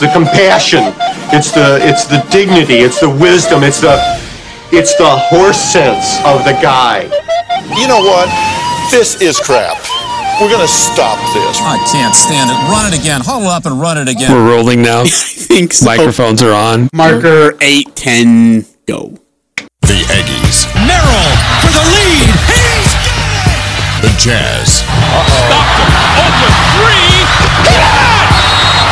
[0.00, 0.80] the compassion,
[1.30, 3.94] it's the it's the dignity, it's the wisdom, it's the
[4.72, 7.04] it's the horse sense of the guy.
[7.76, 8.28] You know what?
[8.90, 9.76] This is crap.
[10.40, 11.60] We're gonna stop this.
[11.60, 12.56] I can't stand it.
[12.72, 13.20] Run it again.
[13.20, 14.32] Huddle up and run it again.
[14.32, 15.00] We're rolling now.
[15.04, 15.84] I think so.
[15.84, 16.88] Microphones are on.
[16.94, 19.14] Marker eight ten go.
[19.82, 21.30] The Aggies, Merrill
[21.60, 22.30] for the lead.
[22.48, 24.02] He's got it.
[24.02, 27.09] the Jazz, Stockton, open three.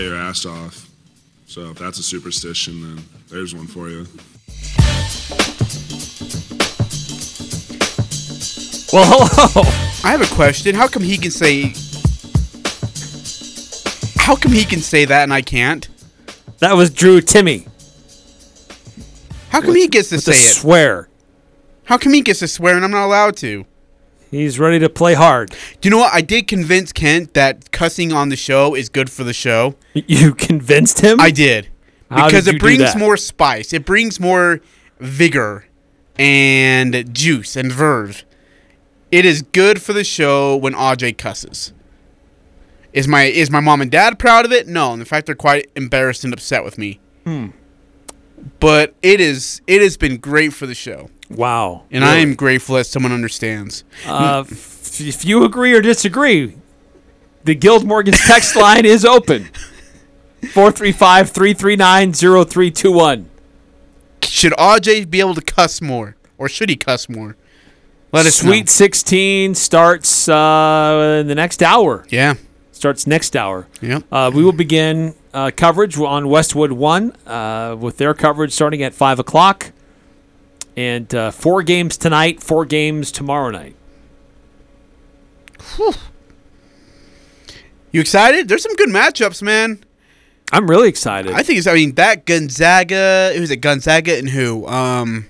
[0.00, 0.88] Play your ass off.
[1.46, 4.06] So if that's a superstition, then there's one for you.
[8.94, 9.68] Well, hello.
[10.02, 10.74] I have a question.
[10.74, 11.74] How come he can say.
[14.16, 15.86] How come he can say that and I can't?
[16.60, 17.68] That was Drew Timme.
[19.50, 20.54] How come he gets to with say the it?
[20.54, 21.10] swear.
[21.84, 23.66] How come he gets to swear and I'm not allowed to?
[24.30, 25.50] He's ready to play hard.
[25.80, 26.14] Do you know what?
[26.14, 29.74] I did convince Kent that cussing on the show is good for the show.
[29.94, 31.20] You convinced him?
[31.20, 31.68] I did.
[32.10, 33.72] How because did it brings more spice.
[33.72, 34.60] It brings more
[34.98, 35.66] vigor
[36.18, 38.24] and juice and verve.
[39.10, 41.72] It is good for the show when Aj cusses.
[42.92, 44.66] Is my is my mom and dad proud of it?
[44.66, 44.92] No.
[44.92, 47.00] In fact, they're quite embarrassed and upset with me.
[47.24, 47.48] Hmm.
[48.58, 51.84] But it is it has been great for the show, Wow.
[51.90, 53.84] and I am grateful that someone understands.
[54.06, 56.56] Uh, f- if you agree or disagree,
[57.44, 59.48] the Guild Mortgage text line is open.
[60.52, 63.28] 435 339 0321.
[64.22, 67.36] Should Aj be able to cuss more, or should he cuss more?
[68.12, 68.70] Let us Sweet know.
[68.72, 72.04] 16 starts uh, in the next hour.
[72.08, 72.34] Yeah.
[72.72, 73.68] Starts next hour.
[73.82, 74.04] Yep.
[74.10, 78.94] Uh, we will begin uh, coverage on Westwood 1 uh, with their coverage starting at
[78.94, 79.72] 5 o'clock.
[80.76, 83.76] And uh, four games tonight, four games tomorrow night.
[87.92, 88.48] You excited?
[88.48, 89.84] There's some good matchups, man.
[90.52, 91.32] I'm really excited.
[91.32, 91.66] I think it's.
[91.66, 93.32] I mean, that Gonzaga.
[93.36, 93.58] Who's it?
[93.58, 94.66] Gonzaga and who?
[94.66, 95.26] Um.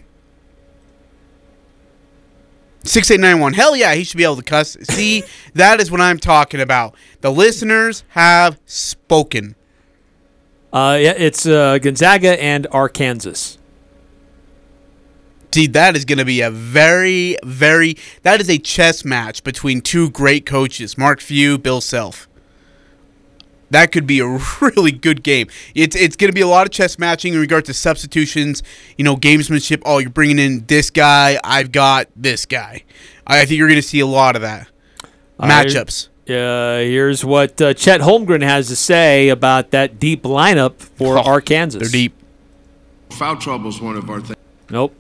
[2.85, 3.53] Six eight nine one.
[3.53, 4.77] Hell yeah, he should be able to cuss.
[4.83, 5.25] See,
[5.55, 6.95] that is what I'm talking about.
[7.21, 9.55] The listeners have spoken.
[10.73, 13.59] Uh, yeah, it's uh, Gonzaga and Arkansas.
[15.53, 17.97] See, that is going to be a very, very.
[18.23, 22.29] That is a chess match between two great coaches, Mark Few, Bill Self.
[23.71, 24.27] That could be a
[24.61, 25.49] really good game.
[25.75, 28.63] It's it's going to be a lot of chess matching in regard to substitutions,
[28.97, 29.83] you know, gamesmanship.
[29.85, 31.39] Oh, you're bringing in this guy.
[31.43, 32.85] I've got this guy.
[33.27, 34.69] I think you're going to see a lot of that
[35.39, 36.09] matchups.
[36.29, 41.23] Uh, here's what uh, Chet Holmgren has to say about that deep lineup for Oh,
[41.25, 41.81] Arkansas.
[41.81, 42.13] They're deep.
[43.11, 44.37] Foul trouble is one of our things.
[44.71, 44.95] Nope.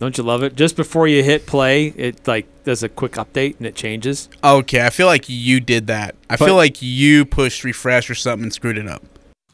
[0.00, 0.56] Don't you love it?
[0.56, 4.28] Just before you hit play, it like does a quick update and it changes.
[4.42, 6.14] Okay, I feel like you did that.
[6.28, 9.02] I But- feel like you pushed refresh or something and screwed it up.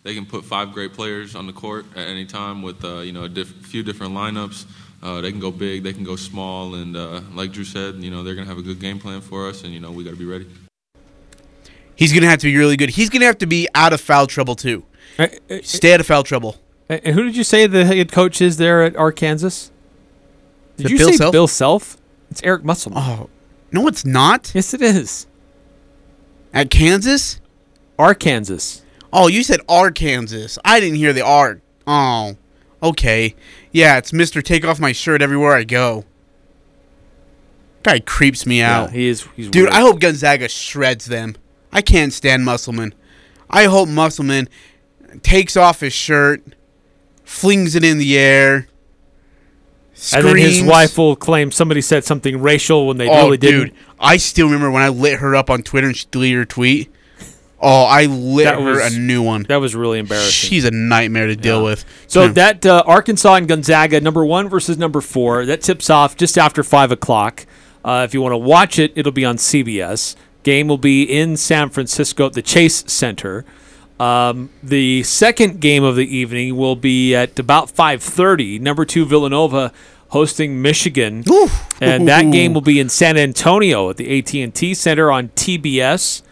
[0.02, 3.12] They can put five great players on the court at any time with uh, you
[3.12, 4.64] know a diff- few different lineups.
[5.02, 8.10] Uh, they can go big, they can go small, and uh, like Drew said, you
[8.10, 10.10] know they're gonna have a good game plan for us, and you know we got
[10.10, 10.46] to be ready.
[11.96, 12.88] He's going to have to be really good.
[12.90, 14.84] He's going to have to be out of foul trouble too.
[15.18, 16.56] Uh, uh, Stay out of foul trouble.
[16.88, 19.70] And who did you say the head coach is there at Arkansas?
[20.82, 21.32] Did you Bill say Self?
[21.32, 21.96] Bill Self?
[22.30, 23.02] It's Eric Musselman.
[23.02, 23.30] Oh,
[23.72, 24.52] no, it's not.
[24.54, 25.26] Yes, it is.
[26.52, 27.40] At Kansas?
[27.98, 28.82] Arkansas.
[29.12, 30.60] Oh, you said Arkansas.
[30.64, 31.60] I didn't hear the R.
[31.86, 32.36] Oh,
[32.82, 33.34] okay.
[33.72, 36.04] Yeah, it's Mister Take Off My Shirt everywhere I go.
[37.82, 38.92] Guy creeps me Yeah, out.
[38.92, 39.26] he is.
[39.34, 39.74] He's Dude, weird.
[39.74, 41.34] I hope Gonzaga shreds them.
[41.72, 42.94] I can't stand Musselman.
[43.48, 44.48] I hope Musselman
[45.22, 46.42] takes off his shirt,
[47.24, 48.68] flings it in the air,
[50.14, 53.60] And then his wife will claim somebody said something racial when they oh, really didn't.
[53.68, 56.44] dude, I still remember when I lit her up on Twitter and she deleted her
[56.46, 56.90] tweet.
[57.62, 59.42] Oh, I lit That her was- a new one.
[59.48, 60.30] That was really embarrassing.
[60.48, 61.64] She's a nightmare to deal Yeah.
[61.64, 61.84] with.
[62.06, 66.38] So that uh, Arkansas and Gonzaga, number one versus number four, that tips off just
[66.38, 67.44] after five o'clock.
[67.84, 70.16] Uh, if you want to watch it, it'll be on CBS.
[70.42, 73.44] Game will be in San Francisco at the Chase Center.
[74.00, 78.58] Um, the second game of the evening will be at about 5:30.
[78.58, 79.72] Number two Villanova
[80.08, 81.22] hosting Michigan,
[81.82, 86.22] and that game will be in San Antonio at the AT&T Center on TBS.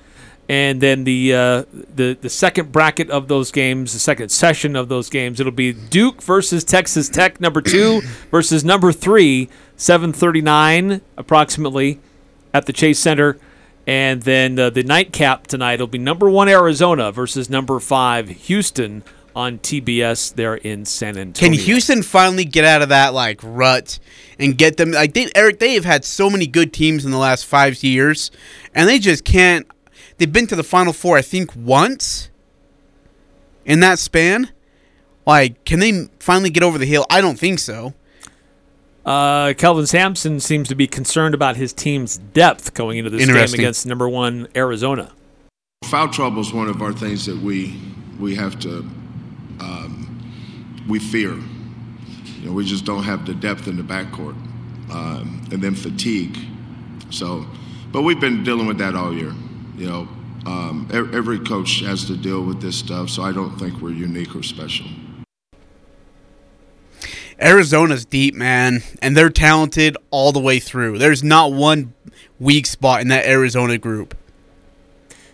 [0.49, 4.89] And then the uh, the the second bracket of those games, the second session of
[4.89, 8.01] those games, it'll be Duke versus Texas Tech, number two
[8.31, 12.01] versus number three, 7:39 approximately
[12.55, 13.39] at the Chase Center.
[13.89, 19.03] And then uh, the nightcap tonight will be number one Arizona versus number five Houston
[19.35, 21.57] on TBS there in San Antonio.
[21.57, 23.99] Can Houston finally get out of that like rut
[24.39, 25.59] and get them like they Eric?
[25.59, 28.31] They have had so many good teams in the last five years,
[28.75, 29.67] and they just can't.
[30.19, 32.29] They've been to the Final Four, I think, once
[33.65, 34.51] in that span.
[35.25, 37.07] Like, can they finally get over the hill?
[37.09, 37.95] I don't think so.
[39.09, 43.55] Uh, Kelvin Sampson seems to be concerned about his team's depth going into this game
[43.55, 45.13] against number one Arizona.
[45.87, 47.81] Foul trouble is one of our things that we
[48.21, 48.81] we have to
[49.61, 51.33] um, we fear.
[51.33, 54.37] You know, we just don't have the depth in the backcourt,
[54.91, 56.37] um, and then fatigue.
[57.09, 57.47] So,
[57.91, 59.33] but we've been dealing with that all year.
[59.79, 60.09] You know,
[60.45, 63.09] um, every coach has to deal with this stuff.
[63.09, 64.87] So I don't think we're unique or special.
[67.41, 70.99] Arizona's deep, man, and they're talented all the way through.
[70.99, 71.95] There's not one
[72.41, 74.17] weak spot in that Arizona group.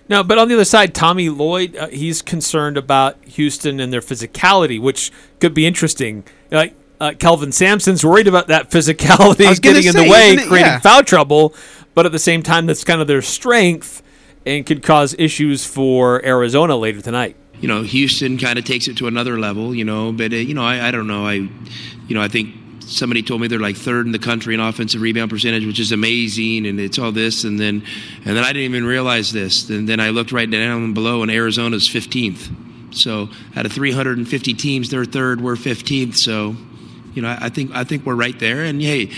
[0.09, 4.03] No, but on the other side, Tommy Lloyd, uh, he's concerned about Houston and their
[4.03, 5.11] physicality, which
[5.41, 6.25] could be interesting.
[6.51, 10.47] Like uh, Kelvin Sampson's worried about that physicality getting in the way, it?
[10.47, 10.79] creating Yeah.
[10.81, 11.55] foul trouble,
[11.95, 14.03] but at the same time, that's kind of their strength
[14.45, 17.37] and could cause issues for Arizona later tonight.
[17.61, 20.13] You know, Houston kind of takes it to another level, you know.
[20.13, 21.27] But uh, you know, I, I don't know.
[21.27, 24.61] I, you know, I think somebody told me they're like third in the country in
[24.61, 27.83] offensive rebound percentage, which is amazing, and it's all this, and then,
[28.25, 29.69] and then I didn't even realize this.
[29.71, 32.95] And then I looked right down below, and Arizona's 15th.
[32.95, 35.41] So out of 350 teams, they're third.
[35.41, 36.17] We're 15th.
[36.17, 36.57] So.
[37.15, 39.09] You know, I I think I think we're right there, and hey,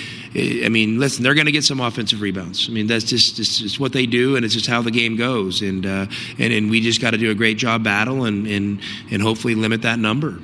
[0.64, 2.69] I mean, listen, they're going to get some offensive rebounds.
[2.69, 5.16] I mean, that's just it's, it's what they do, and it's just how the game
[5.16, 6.06] goes, and uh,
[6.38, 9.54] and and we just got to do a great job battle, and and and hopefully
[9.54, 10.38] limit that number.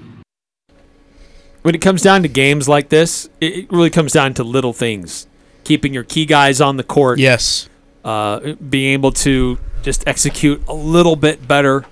[1.62, 4.72] when it comes down to games like this, it, it really comes down to little
[4.72, 5.26] things.
[5.64, 7.18] Keeping your key guys on the court.
[7.18, 7.68] Yes.
[8.04, 11.84] Uh, being able to just execute a little bit better.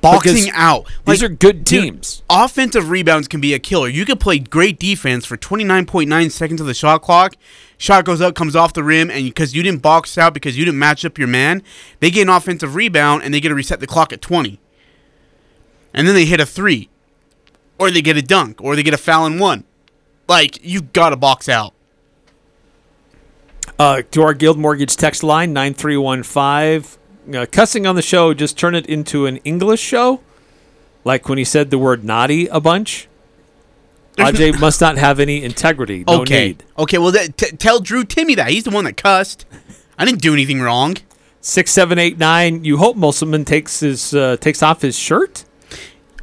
[0.00, 0.86] Boxing Because out.
[1.06, 2.22] These are good dude, teams.
[2.28, 3.88] offensive rebounds can be a killer.
[3.88, 7.36] You could play great defense for 29.9 seconds of the shot clock.
[7.78, 10.64] Shot goes up, comes off the rim, and because you didn't box out, because you
[10.64, 11.62] didn't match up your man,
[12.00, 14.60] they get an offensive rebound and they get to reset the clock at 20.
[15.94, 16.88] And then they hit a three,
[17.78, 19.64] or they get a dunk, or they get a foul in one.
[20.28, 21.72] Like, you got to box out.
[23.78, 26.99] Uh, to our Guild Mortgage text line, 9315.
[27.32, 30.20] Uh, cussing on the show, just turn it into an English show.
[31.04, 33.08] Like when he said the word naughty a bunch.
[34.16, 36.04] Ajay must not have any integrity.
[36.06, 36.48] No okay.
[36.48, 36.64] need.
[36.78, 38.50] Okay, well, that, t- tell Drew Timme that.
[38.50, 39.46] He's the one that cussed.
[39.98, 40.96] I didn't do anything wrong.
[41.40, 42.64] Six, seven, eight, nine.
[42.64, 45.44] You hope Musselman takes his uh, takes off his shirt.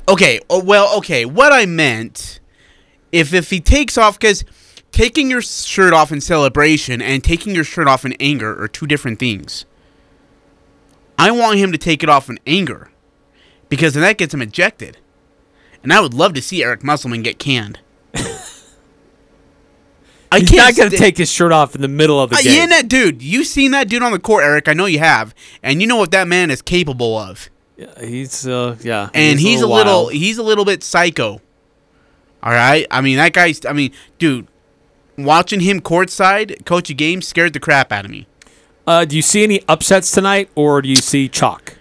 [0.07, 1.25] Okay, oh, well, okay.
[1.25, 2.39] What I meant,
[3.11, 4.45] if if he takes off, because
[4.91, 8.85] taking your shirt off in celebration and taking your shirt off in anger are two
[8.85, 9.65] different things.
[11.17, 12.89] I want him to take it off in anger,
[13.69, 14.97] because then that gets him ejected,
[15.83, 17.79] and I would love to see Eric Musselman get canned.
[20.29, 22.35] I He's can't going to sta- take his shirt off in the middle of the
[22.35, 22.53] Uh, game.
[22.55, 23.21] yeah, that dude.
[23.21, 24.67] You've seen that dude on the court, Eric?
[24.67, 25.33] I know you have,
[25.63, 27.49] and you know what that man is capable of.
[27.77, 30.13] Yeah, He's uh, yeah, and he's, a little wild.
[30.13, 31.39] he's a little bit psycho.
[32.43, 33.65] All right, I mean that guy's.
[33.65, 34.47] I mean, dude,
[35.17, 38.27] watching him courtside coach a game scared the crap out of me.
[38.87, 41.77] Uh, do you see any upsets tonight, or do you see chalk?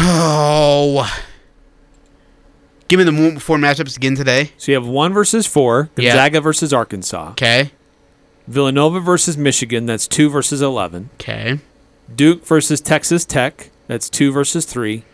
[0.00, 1.08] Oh,
[2.88, 4.50] give me the four matchups again today.
[4.58, 6.10] So you have one versus four, Yeah.
[6.10, 7.70] Gonzaga versus Arkansas, Okay,
[8.48, 11.60] Villanova versus Michigan, that's two versus eleven, okay,
[12.12, 15.04] Duke versus Texas Tech, that's two versus three,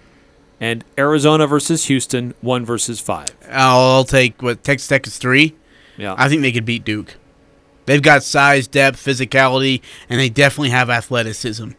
[0.59, 3.29] and Arizona versus Houston, one versus five.
[3.51, 5.55] I'll take what Texas Tech is three.
[5.99, 7.17] Yeah, I think they could beat Duke.
[7.91, 11.71] They've got size, depth, physicality, and they definitely have athleticism.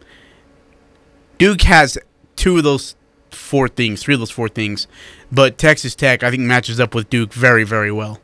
[1.37, 1.97] Duke has
[2.35, 2.95] two of those
[3.29, 4.87] four things, three of those four things,
[5.31, 8.19] but Texas Tech, I think, matches up with Duke very, very well.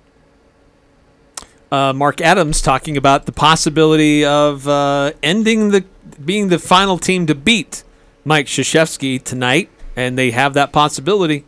[1.72, 5.86] uh, Mark Adams talking about the possibility of uh, ending the
[6.26, 7.86] being the final team to beat
[8.26, 11.46] Mike Krzyzewski tonight, and they have that possibility.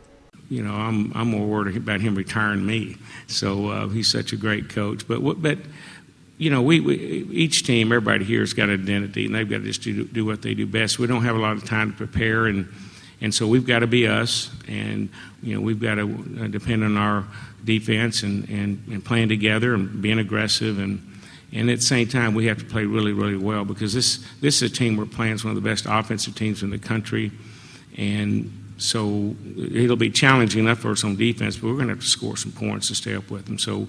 [0.49, 2.95] you know, I'm I'm more worried about him retiring me.
[3.27, 5.07] So uh, he's such a great coach.
[5.07, 5.59] But what, but
[6.39, 9.57] you know, we, we each team, everybody here has got an identity, and they've got
[9.57, 10.97] to just do, do what they do best.
[10.97, 12.67] We don't have a lot of time to prepare, and
[13.21, 15.09] and so we've got to be us, and
[15.43, 16.03] you know, we've got to
[16.41, 17.25] uh, depend on our
[17.65, 21.05] defense and, and, and playing together and being aggressive and
[21.51, 24.61] and at the same time we have to play really really well because this this
[24.61, 27.31] is a team we're playing is one of the best offensive teams in the country
[27.97, 32.01] and so it'll be challenging enough for us on defense but we're going to have
[32.01, 33.87] to score some points to stay up with them so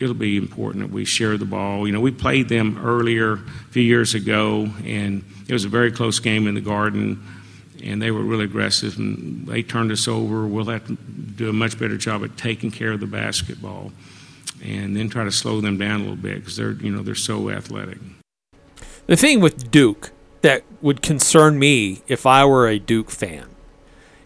[0.00, 1.86] it'll be important that we share the ball.
[1.86, 3.38] You know we played them earlier a
[3.70, 7.22] few years ago and it was a very close game in the garden
[7.82, 10.46] and they were really aggressive and they turned us over.
[10.46, 13.92] We'll have to do a much better job at taking care of the basketball
[14.62, 17.14] and then try to slow them down a little bit because they're you know they're
[17.14, 17.98] so athletic.
[19.06, 20.10] The thing with Duke
[20.42, 23.48] that would concern me if I were a Duke fan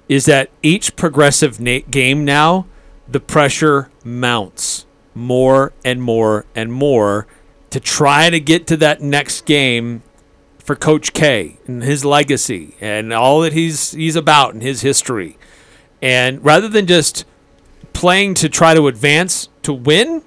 [0.09, 2.67] is that each progressive na- game now
[3.09, 7.27] the pressure mounts more and more and more
[7.71, 10.03] to try to get to that next game
[10.59, 15.39] for Coach K and his legacy and all that he's he's about and his history.
[16.01, 17.25] And rather than just
[17.93, 20.23] playing to try to advance to win,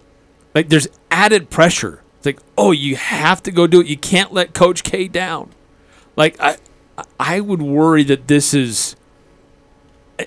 [0.53, 2.01] like there's added pressure.
[2.17, 3.87] It's like, oh, you have to go do it.
[3.87, 5.51] You can't let Coach K down.
[6.15, 6.57] Like I,
[7.19, 8.95] I would worry that this is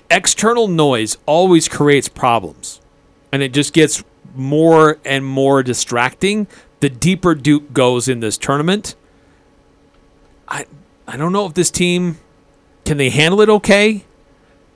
[0.09, 2.79] external noise always creates problems,
[3.31, 4.03] and it just gets
[4.35, 6.47] more and more distracting.
[6.79, 8.95] The deeper Duke goes in this tournament,
[10.49, 10.65] I,
[11.07, 12.17] I don't know if this team
[12.85, 14.03] can they handle it okay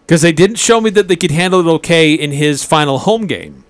[0.06, 3.26] because they didn't show me that they could handle it okay in his final home
[3.26, 3.64] game.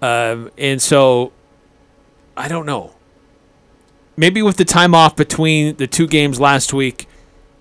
[0.00, 1.32] Um, and so
[2.36, 2.94] I don't know.
[4.16, 7.08] Maybe with the time off between the two games last week,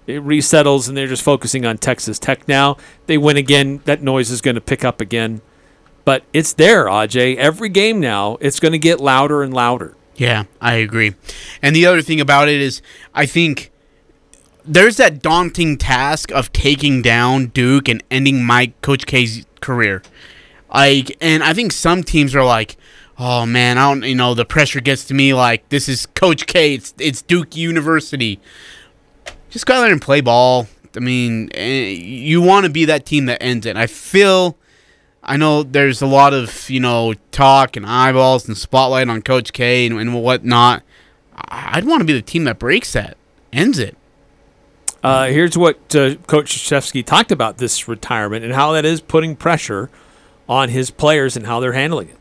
[0.07, 2.75] it resettles and they're just focusing on Texas Tech now.
[3.05, 5.41] They win again, that noise is going to pick up again.
[6.03, 7.35] But it's there, Aj.
[7.37, 9.95] Every game now, it's going to get louder and louder.
[10.15, 11.15] Yeah, I agree.
[11.61, 12.81] And the other thing about it is,
[13.13, 13.71] I think
[14.65, 20.01] there's that daunting task of taking down Duke and ending Mike Coach K's career.
[20.73, 22.77] Like, and I think some teams are like,
[23.17, 25.33] oh man, I don't, you know, the pressure gets to me.
[25.33, 26.75] Like, this is Coach K.
[26.75, 28.39] It's it's Duke University.
[29.49, 30.67] Just go out there and play ball.
[30.95, 33.75] I mean, eh, you want to be that team that ends it.
[33.75, 34.57] I feel.
[35.23, 39.53] I know there's a lot of you know talk and eyeballs and spotlight on Coach
[39.53, 40.83] K and, and whatnot.
[41.35, 43.17] I'd want to be the team that breaks that,
[43.51, 43.97] ends it.
[45.03, 49.35] Uh, here's what uh, Coach Krzyzewski talked about this retirement and how that is putting
[49.35, 49.89] pressure
[50.47, 52.17] on his players and how they're handling it.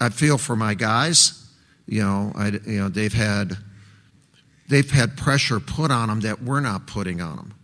[0.00, 1.40] I feel for my guys.
[1.86, 3.58] You know, I, you know they've had
[4.68, 7.54] they've had pressure put on them that we're not putting on them.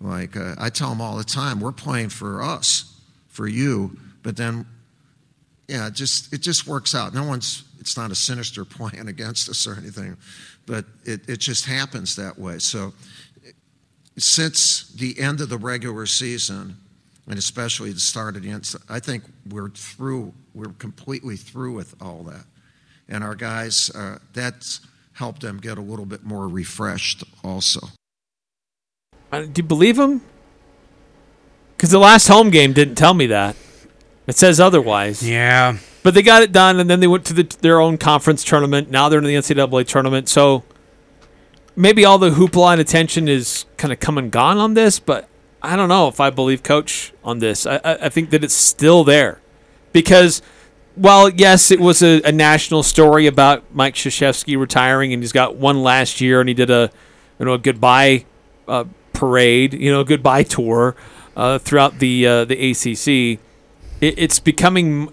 [0.00, 2.97] Like uh, I tell them all the time, we're playing for us,
[3.38, 4.66] for you, but then
[5.68, 7.14] yeah, it just it just works out.
[7.14, 10.16] No one's it's not a sinister plan against us or anything,
[10.66, 12.58] but it, it just happens that way.
[12.58, 12.94] So
[14.16, 16.78] since the end of the regular season,
[17.28, 21.94] and especially the start of the end, I think we're through, we're completely through with
[22.02, 22.44] all that.
[23.08, 24.80] And our guys, uh, that's
[25.12, 27.86] helped them get a little bit more refreshed also.
[29.30, 30.22] Uh, do you believe him?
[31.78, 33.54] Because the last home game didn't tell me that.
[34.26, 35.26] It says otherwise.
[35.26, 35.78] Yeah.
[36.02, 38.90] But they got it done, and then they went to the, their own conference tournament.
[38.90, 40.28] Now they're in the NCAA tournament.
[40.28, 40.64] So
[41.76, 45.28] maybe all the hoopla and attention is kind of come and gone on this, but
[45.62, 47.64] I don't know if I believe Coach on this.
[47.64, 49.40] I, I, I think that it's still there
[49.92, 50.42] because
[50.96, 55.54] while yes, it was a, a national story about Mike Krzyzewski retiring, and he's got
[55.54, 56.90] one last year, and he did a
[57.38, 58.24] you know a goodbye
[58.66, 58.84] uh,
[59.18, 60.94] parade, you know, a goodbye tour
[61.38, 63.40] uh, throughout the uh, the ACC.
[64.00, 65.10] It, it's becoming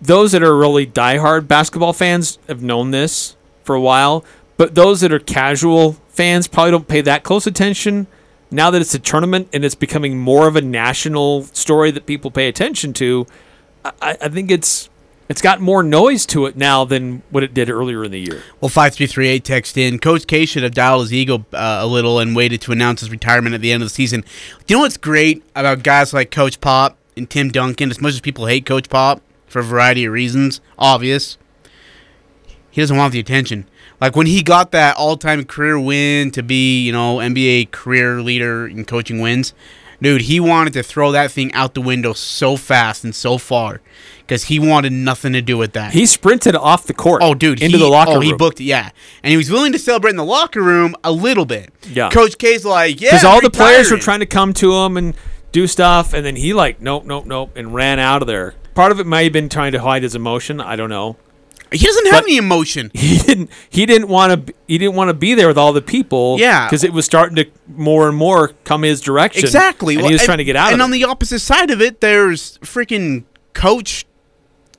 [0.00, 4.24] those that are really diehard basketball fans have known this for a while,
[4.56, 8.06] but those that are casual fans probably don't pay that close attention.
[8.50, 12.30] Now that it's a tournament and it's becoming more of a national story that people
[12.30, 13.26] pay attention to,
[13.84, 14.88] I, I think it's
[15.28, 18.42] it's got more noise to it now than what it did earlier in the year.
[18.60, 19.98] Well, 5338 text in.
[19.98, 23.10] Coach K should have dialed his ego uh, a little and waited to announce his
[23.10, 24.24] retirement at the end of the season.
[24.66, 27.90] You know what's great about guys like Coach Pop and Tim Duncan?
[27.90, 31.36] As much as people hate Coach Pop for a variety of reasons, obvious,
[32.70, 33.68] he doesn't want the attention.
[34.00, 38.66] Like when he got that all-time career win to be, you know, NBA career leader
[38.66, 39.52] in coaching wins,
[40.00, 43.80] dude, he wanted to throw that thing out the window so fast and so far
[44.20, 45.92] because he wanted nothing to do with that.
[45.92, 47.22] He sprinted off the court.
[47.22, 48.22] Oh, dude, into he, the locker oh, room.
[48.22, 48.90] he booked it, yeah,
[49.22, 51.72] and he was willing to celebrate in the locker room a little bit.
[51.90, 52.10] Yeah.
[52.10, 55.14] Coach K's like, yeah, because all the players were trying to come to him and
[55.52, 58.54] do stuff, and then he like, nope, nope, nope, and ran out of there.
[58.74, 60.60] Part of it might have been trying to hide his emotion.
[60.60, 61.16] I don't know.
[61.72, 62.90] He doesn't have But- any emotion.
[62.94, 63.50] He didn't.
[63.70, 64.54] He didn't want to.
[64.66, 66.36] He didn't want to be there with all the people.
[66.38, 66.66] Yeah.
[66.66, 67.46] because it was starting to
[67.76, 69.44] more and more come his direction.
[69.44, 69.94] Exactly.
[69.94, 70.72] and Well, he was trying to get out.
[70.72, 70.92] And on it.
[70.94, 74.06] the opposite side of it, there's freaking Coach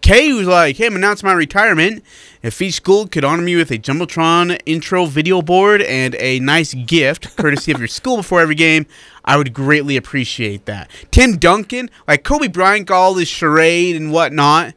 [0.02, 2.04] K, who's like, "Hey, I'm announcing my retirement.
[2.42, 6.74] If each school could honor me with a jumbotron intro video board and a nice
[6.74, 8.86] gift, courtesy of your school before every game,
[9.26, 14.12] I would greatly appreciate that." Tim Duncan, like Kobe Bryant, got all this charade and
[14.14, 14.74] whatnot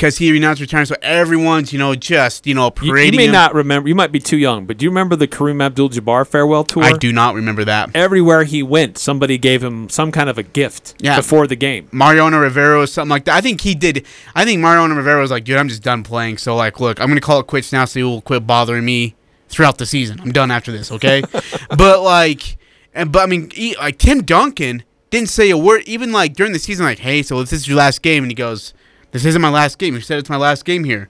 [0.00, 3.32] because he announced retirement, so everyone's you know just you know You, you may him.
[3.32, 3.86] not remember.
[3.86, 6.82] You might be too young, but do you remember the Kareem Abdul-Jabbar farewell tour?
[6.84, 7.90] I do not remember that.
[7.94, 11.16] Everywhere he went, somebody gave him some kind of a gift Yeah.
[11.16, 11.88] before the game.
[11.92, 13.34] Mariano Rivera or something like that.
[13.36, 14.06] I think he did.
[14.34, 16.38] I think Mariano Rivera was like, dude, I'm just done playing.
[16.38, 19.14] So like, look, I'm gonna call it quits now, so you will quit bothering me
[19.50, 20.18] throughout the season.
[20.20, 21.22] I'm done after this, okay?
[21.76, 22.56] but like,
[22.94, 26.54] and but I mean, he, like Tim Duncan didn't say a word, even like during
[26.54, 28.72] the season, like, hey, so if this is your last game, and he goes,
[29.12, 29.94] this isn't my last game.
[29.94, 31.08] You said it's my last game here.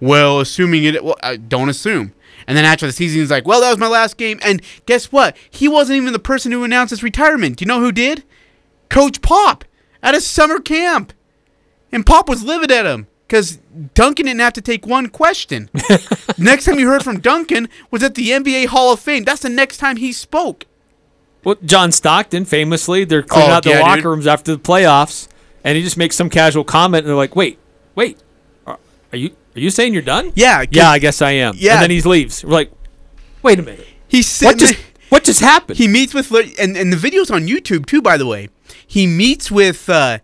[0.00, 2.12] Well, assuming it, well, I don't assume.
[2.46, 4.38] And then after the season, he's like, well, that was my last game.
[4.42, 5.36] And guess what?
[5.50, 7.56] He wasn't even the person who announced his retirement.
[7.58, 8.22] Do you know who did?
[8.88, 9.64] Coach Pop
[10.02, 11.12] at his summer camp.
[11.90, 13.58] And Pop was livid at him because
[13.94, 15.68] Duncan didn't have to take one question.
[16.38, 19.24] next time you heard from Duncan was at the NBA Hall of Fame.
[19.24, 20.64] That's the next time he spoke.
[21.44, 24.04] Well, John Stockton famously, they're cleaning Oh, out the locker dude.
[24.06, 25.28] rooms after the playoffs,
[25.64, 27.58] and he just makes some casual comment, and they're like, "Wait,
[27.94, 28.18] wait,
[28.66, 28.78] are
[29.12, 31.54] are you are you saying you're done?" Yeah, yeah, I guess I am.
[31.56, 31.74] Yeah.
[31.74, 32.44] and then he leaves.
[32.44, 32.72] We're like,
[33.42, 36.76] "Wait a minute, He's sitting what just there- what just happened?" He meets with and
[36.76, 38.00] and the video's on YouTube too.
[38.02, 38.48] By the way,
[38.86, 40.18] he meets with uh,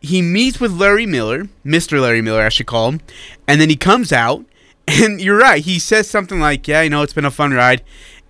[0.00, 3.00] he meets with Larry Miller, Mister Larry Miller, I should call him,
[3.46, 4.44] and then he comes out,
[4.88, 5.62] and you're right.
[5.64, 7.82] He says something like, "Yeah, you know, it's been a fun ride,"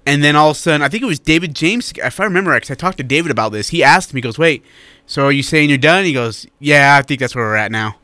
[0.07, 2.53] and then all of a sudden, I think it was David James, if I remember,
[2.55, 3.69] because I talked to David about this.
[3.71, 4.63] He asked me, he goes, "Wait,
[5.07, 7.73] so are you saying you're done?" He goes, "Yeah, I think that's where we're at
[7.73, 7.97] now."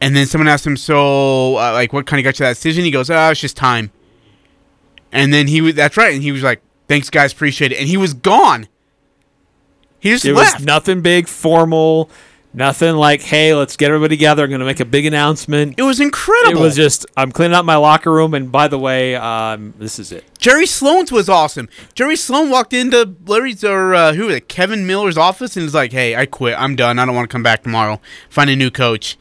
[0.00, 2.84] And then someone asked him, "So, uh, like, what kind of got you that decision?"
[2.84, 3.90] He goes, "Oh, it's just time."
[5.12, 6.12] And then he was, that's right.
[6.12, 7.78] And he was like, thanks, guys, appreciate it.
[7.78, 8.68] And he was gone.
[9.98, 10.58] He just it left.
[10.58, 12.10] was nothing big, formal,
[12.56, 14.42] nothing like, "Hey, let's get everybody together.
[14.42, 16.60] I'm going to make a big announcement." it was incredible.
[16.60, 19.98] It was just, I'm cleaning out my locker room, and by the way, um, this
[20.00, 20.24] is it.
[20.38, 21.68] Jerry Sloan's was awesome.
[21.94, 25.74] Jerry Sloan walked into Larry's or uh, who was it, Kevin Miller's office and was
[25.74, 26.58] like, hey, I quit.
[26.58, 26.98] I'm done.
[26.98, 28.00] I don't want to come back tomorrow.
[28.28, 29.16] Find a new coach.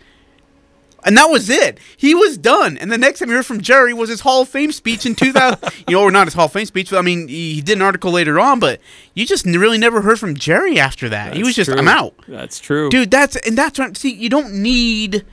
[1.06, 1.80] And that was it.
[1.96, 2.78] He was done.
[2.78, 5.16] And the next time you heard from Jerry was his Hall of Fame speech in
[5.16, 5.60] 2000.
[5.88, 7.78] you know, or not his Hall of Fame speech, but I mean, he he did
[7.78, 8.82] an article later on, but
[9.14, 11.36] you just really never heard from Jerry after that.
[11.36, 11.80] he was just, true.
[11.80, 12.14] I'm out.
[12.28, 15.26] That's true, dude that's and that's what see you don't need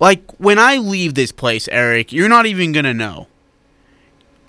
[0.00, 3.28] like when i leave this place eric you're not even gonna know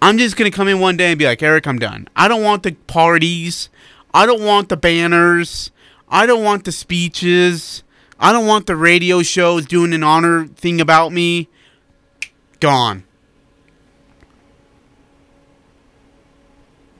[0.01, 2.43] i'm just gonna come in one day and be like eric i'm done i don't
[2.43, 3.69] want the parties
[4.13, 5.71] i don't want the banners
[6.09, 7.83] i don't want the speeches
[8.19, 11.47] i don't want the radio shows doing an honor thing about me.
[12.59, 13.03] Gone.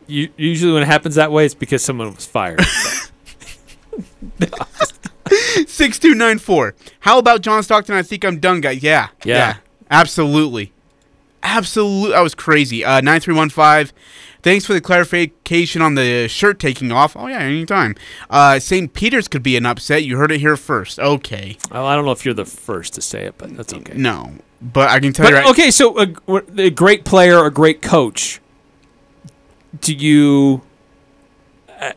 [0.05, 2.61] You, usually, when it happens that way, it's because someone was fired.
[5.67, 7.95] 6294 how about john stockton?
[7.95, 8.81] I think i'm done guys.
[8.81, 9.09] Yeah.
[9.25, 9.57] Yeah.
[9.89, 10.71] absolutely.
[11.43, 12.85] Absolutely that was crazy.
[12.85, 13.93] Uh 9315
[14.47, 17.93] thanks for the clarification on the shirt taking off oh yeah anytime
[18.29, 21.95] uh st peter's could be an upset you heard it here first okay well, I
[21.95, 23.93] don't know if you're the first to say it, but that's okay.
[23.97, 27.51] no but i can tell But, you right okay, so a, a great player, a
[27.51, 28.39] great coach.
[29.81, 30.61] Do you,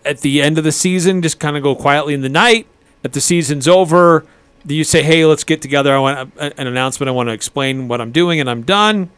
[0.05, 2.67] at the end of the season, just kind of go quietly in the night?
[3.05, 4.27] At the season's over,
[4.67, 5.95] do you say, "Hey, let's get together.
[5.95, 7.09] I want a, an announcement.
[7.09, 9.11] I want to explain what I'm doing, and I'm done."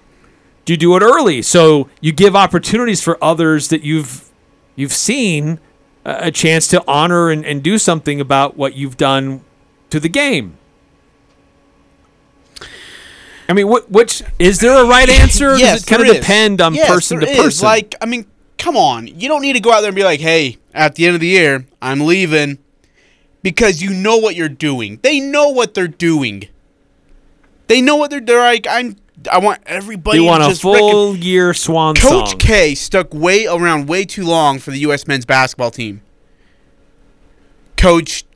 [0.65, 4.31] Do you do it early so you give opportunities for others that you've
[4.77, 5.59] you've seen
[6.05, 9.43] a, a chance to honor and, and do something about what you've done
[9.91, 10.57] to the game?
[13.49, 15.57] I mean, what which is there a right answer?
[15.59, 17.43] yes, does it kind of depend on Yes, person to there is.
[17.43, 17.65] person?
[17.67, 19.09] Like, I mean, come on.
[19.09, 21.21] You don't need to go out there and be like, hey, at the end of
[21.21, 22.59] the year, I'm leaving
[23.43, 25.01] because you know what you're doing.
[25.03, 26.45] They know what they're doing.
[27.67, 28.39] They know what they're doing.
[28.41, 28.97] Like, I'm.
[29.31, 30.19] I want everybody.
[30.19, 32.39] you want to a full year swan Coach song.
[32.39, 35.07] K stuck way around way too long for the U.S.
[35.07, 36.03] men's basketball team.
[37.77, 38.27] Coached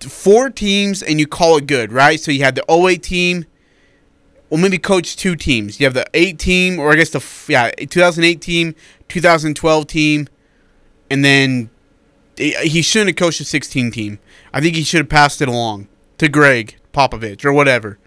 [0.00, 2.18] four teams and you call it good, right?
[2.18, 3.46] So you had the 08 team.
[4.50, 5.80] Well, maybe coach two teams.
[5.80, 8.74] You have the 8 team, or I guess the yeah 2008 team,
[9.08, 10.28] 2012 team,
[11.10, 11.70] and then
[12.36, 14.18] he he shouldn't have coached the 16 team.
[14.52, 17.98] I think he should have passed it along to Gregg Popovich or whatever.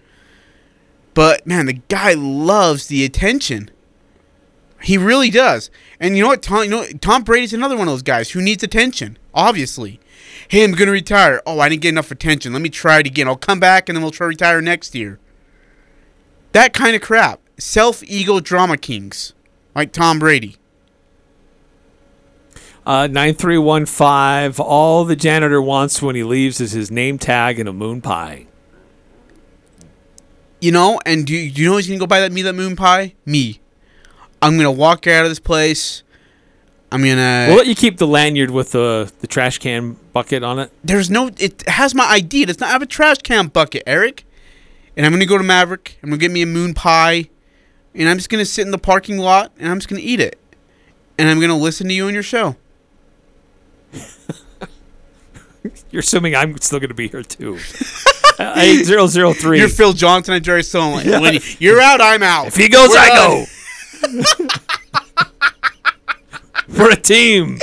[1.16, 3.70] But man, the guy loves the attention.
[4.82, 5.70] He really does.
[5.98, 6.42] And you know what?
[6.42, 9.16] Tom, you know, Tom Brady's another one of those guys who needs attention.
[9.32, 9.98] Obviously,
[10.48, 11.40] hey, I'm gonna retire.
[11.46, 12.52] Oh, I didn't get enough attention.
[12.52, 13.28] Let me try it again.
[13.28, 15.18] I'll come back and then we'll try to retire next year.
[16.52, 17.40] That kind of crap.
[17.56, 19.32] Self ego drama kings.
[19.74, 20.56] Like Tom Brady.
[22.84, 24.62] Uh, 9315.
[24.62, 28.48] All the janitor wants when he leaves is his name tag and a moon pie.
[30.60, 32.54] You know, and do you, do you know who's gonna go buy that me that
[32.54, 33.14] moon pie?
[33.24, 33.60] Me.
[34.40, 36.02] I'm gonna walk out of this place.
[36.90, 37.46] I'm gonna.
[37.48, 40.72] We'll let you keep the lanyard with the, the trash can bucket on it.
[40.82, 41.30] There's no.
[41.38, 42.42] It has my ID.
[42.42, 44.24] It does not have a trash can bucket, Eric.
[44.96, 45.98] And I'm gonna go to Maverick.
[46.02, 47.28] I'm gonna get me a moon pie,
[47.94, 50.38] and I'm just gonna sit in the parking lot and I'm just gonna eat it,
[51.18, 52.56] and I'm gonna listen to you on your show.
[55.90, 57.58] You're assuming I'm still going to be here too.
[58.38, 59.58] Uh, 8003.
[59.58, 61.04] You're Phil Johnson and Jerry Sloan.
[61.04, 61.20] Yeah.
[61.20, 62.46] When you're out, I'm out.
[62.48, 63.44] If he goes, We're I go.
[66.68, 67.58] We're a team.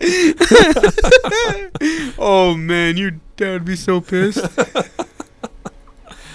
[2.18, 4.38] oh man, your dad would be so pissed.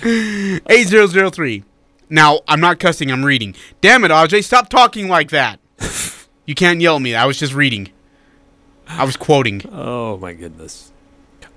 [0.06, 1.64] Eight zero zero three.
[2.10, 3.12] Now I'm not cussing.
[3.12, 3.56] I'm reading.
[3.80, 4.44] Damn it, Aj!
[4.44, 5.60] Stop talking like that.
[6.46, 7.16] You can't yell at me.
[7.16, 7.90] I was just reading.
[8.88, 9.62] I was quoting.
[9.72, 10.92] Oh my goodness.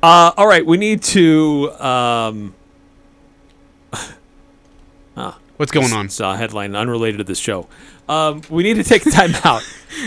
[0.07, 1.69] Uh, all right, we need to.
[1.81, 2.55] Um,
[5.17, 6.07] ah, What's going on?
[6.07, 7.67] is a headline unrelated to this show.
[8.09, 9.69] Um, we need to take a time out.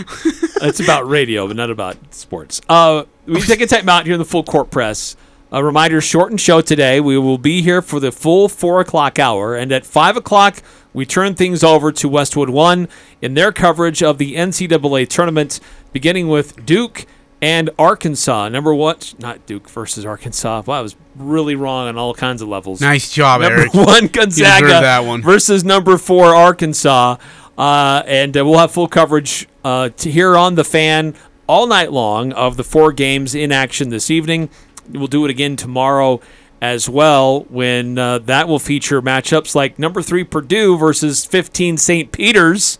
[0.62, 2.62] it's about radio, but not about sports.
[2.66, 5.16] Uh, we need to take a time out here in the full court press.
[5.52, 6.98] A reminder: shortened show today.
[7.00, 10.62] We will be here for the full four o'clock hour, and at five o'clock
[10.94, 12.88] we turn things over to Westwood One
[13.20, 15.60] in their coverage of the NCAA tournament,
[15.92, 17.04] beginning with Duke
[17.42, 18.48] and Arkansas.
[18.48, 20.62] Number one, not Duke versus Arkansas.
[20.66, 22.80] Well, I was really wrong on all kinds of levels.
[22.80, 23.74] Nice job, number Eric.
[23.74, 25.22] one Gonzaga that one.
[25.22, 27.16] versus number four Arkansas,
[27.56, 31.14] uh, and uh, we'll have full coverage uh, to here on the fan
[31.46, 34.48] all night long of the four games in action this evening.
[34.90, 36.20] We'll do it again tomorrow
[36.62, 42.12] as well when uh, that will feature matchups like number three Purdue versus 15 St.
[42.12, 42.78] Peter's,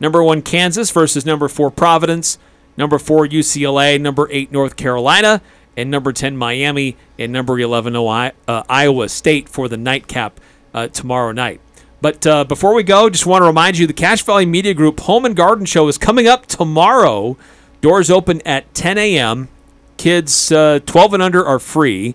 [0.00, 2.38] number one Kansas versus number four Providence,
[2.78, 5.42] number four UCLA, number eight North Carolina,
[5.76, 10.40] and number 10 Miami, and number 11 Oi- uh, Iowa State for the nightcap
[10.72, 11.60] uh, tomorrow night.
[12.00, 15.00] But uh, before we go, just want to remind you the Cache Valley Media Group
[15.00, 17.36] Home and Garden Show is coming up tomorrow.
[17.80, 19.48] Doors open at 10 a.m.
[19.96, 22.14] Kids uh, 12 and under are free.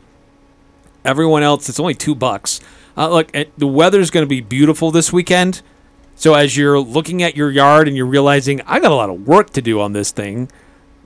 [1.04, 2.62] Everyone else, it's only two bucks.
[2.96, 5.62] Uh, look, eh, the weather's going to be beautiful this weekend.
[6.16, 9.28] So as you're looking at your yard and you're realizing I got a lot of
[9.28, 10.50] work to do on this thing,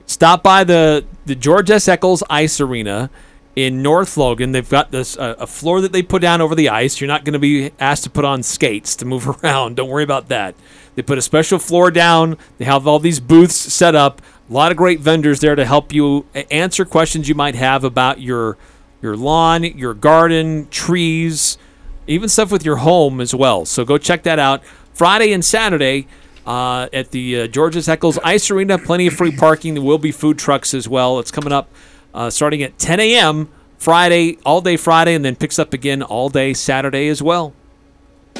[0.06, 1.88] stop by the the George S.
[1.88, 3.10] Eccles Ice Arena
[3.56, 4.52] in North Logan.
[4.52, 7.00] They've got this uh, a floor that they put down over the ice.
[7.00, 9.76] You're not going to be asked to put on skates to move around.
[9.76, 10.54] Don't worry about that.
[10.94, 12.36] They put a special floor down.
[12.58, 14.22] They have all these booths set up.
[14.48, 18.20] A lot of great vendors there to help you answer questions you might have about
[18.20, 18.56] your
[19.02, 21.58] your lawn, your garden, trees,
[22.06, 23.64] even stuff with your home as well.
[23.64, 24.62] So go check that out.
[24.98, 26.08] Friday and Saturday
[26.44, 27.86] uh, at the uh, George S.
[27.86, 28.78] Eccles Ice Arena.
[28.78, 29.74] Plenty of free parking.
[29.74, 31.20] There will be food trucks as well.
[31.20, 31.70] It's coming up
[32.12, 33.48] uh, starting at 10 a.m.
[33.78, 37.54] Friday, all day Friday, and then picks up again all day Saturday as well.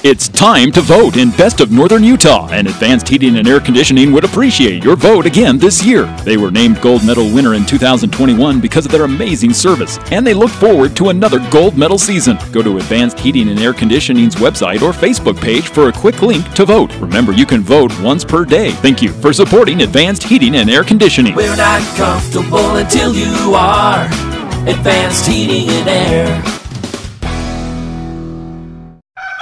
[0.04, 4.12] It's time to vote in Best of Northern Utah, and Advanced Heating and Air Conditioning
[4.12, 6.04] would appreciate your vote again this year.
[6.22, 10.34] They were named Gold Medal winner in 2021 because of their amazing service, and they
[10.34, 12.38] look forward to another gold medal season.
[12.52, 16.48] Go to Advanced Heating and Air Conditioning's website or Facebook page for a quick link
[16.54, 16.94] to vote.
[17.00, 18.70] Remember, you can vote once per day.
[18.70, 21.34] Thank you for supporting Advanced Heating and Air Conditioning.
[21.34, 24.04] We're not comfortable until you are.
[24.68, 26.57] Advanced heating and air.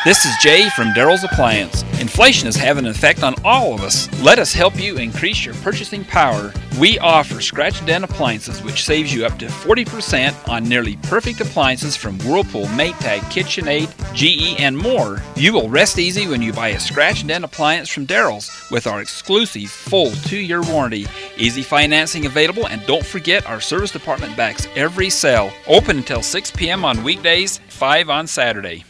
[0.07, 1.83] This is Jay from Daryl's Appliance.
[2.01, 4.09] Inflation is having an effect on all of us.
[4.23, 6.53] Let us help you increase your purchasing power.
[6.79, 11.97] We offer scratch dent appliances, which saves you up to 40% on nearly perfect appliances
[11.97, 15.21] from Whirlpool, Maytag, KitchenAid, GE, and more.
[15.35, 19.01] You will rest easy when you buy a scratch dent appliance from Daryl's with our
[19.01, 21.09] exclusive full two year warranty.
[21.37, 25.51] Easy financing available, and don't forget our service department backs every sale.
[25.67, 26.85] Open until 6 p.m.
[26.85, 28.85] on weekdays, 5 on Saturday.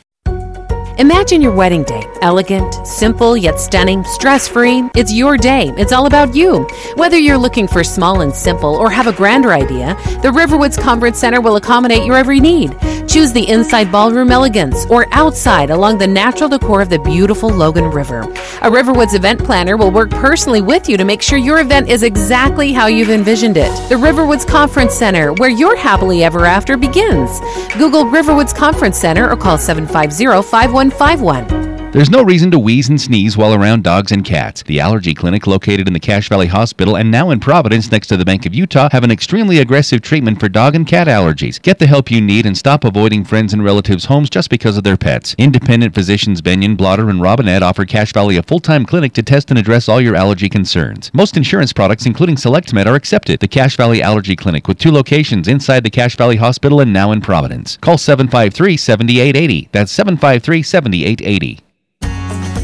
[0.99, 2.03] Imagine your wedding day.
[2.23, 4.89] Elegant, simple, yet stunning, stress free.
[4.95, 5.71] It's your day.
[5.77, 6.67] It's all about you.
[6.95, 11.19] Whether you're looking for small and simple or have a grander idea, the Riverwoods Conference
[11.19, 12.75] Center will accommodate your every need.
[13.17, 17.87] Choose the inside ballroom elegance or outside along the natural decor of the beautiful Logan
[17.87, 18.21] River.
[18.21, 22.03] A Riverwoods event planner will work personally with you to make sure your event is
[22.03, 23.71] exactly how you've envisioned it.
[23.89, 27.41] The Riverwoods Conference Center, where your happily ever after begins.
[27.79, 31.66] Google Riverwoods Conference Center or call 750 5151.
[31.97, 34.63] There's no reason to wheeze and sneeze while around dogs and cats.
[34.63, 38.19] The Allergy Clinic, located in the Cache Valley Hospital and now in Providence next to
[38.19, 41.59] the Bank of Utah, have an extremely aggressive treatment for dog and cat allergies.
[41.63, 44.85] Get the help you need and stop avoiding friends and relatives' homes just because of
[44.85, 45.35] their pets.
[45.39, 49.59] Independent physicians Benyon, Blotter, and Robinette offer Cache Valley a full-time clinic to test and
[49.59, 51.11] address all your allergy concerns.
[51.15, 53.41] Most insurance products, including SelectMed, are accepted.
[53.41, 57.13] The Cache Valley Allergy Clinic with two locations inside the Cache Valley Hospital and now
[57.13, 57.79] in Providence.
[57.79, 59.71] Call 753-7880.
[59.73, 61.63] That's 753-7880.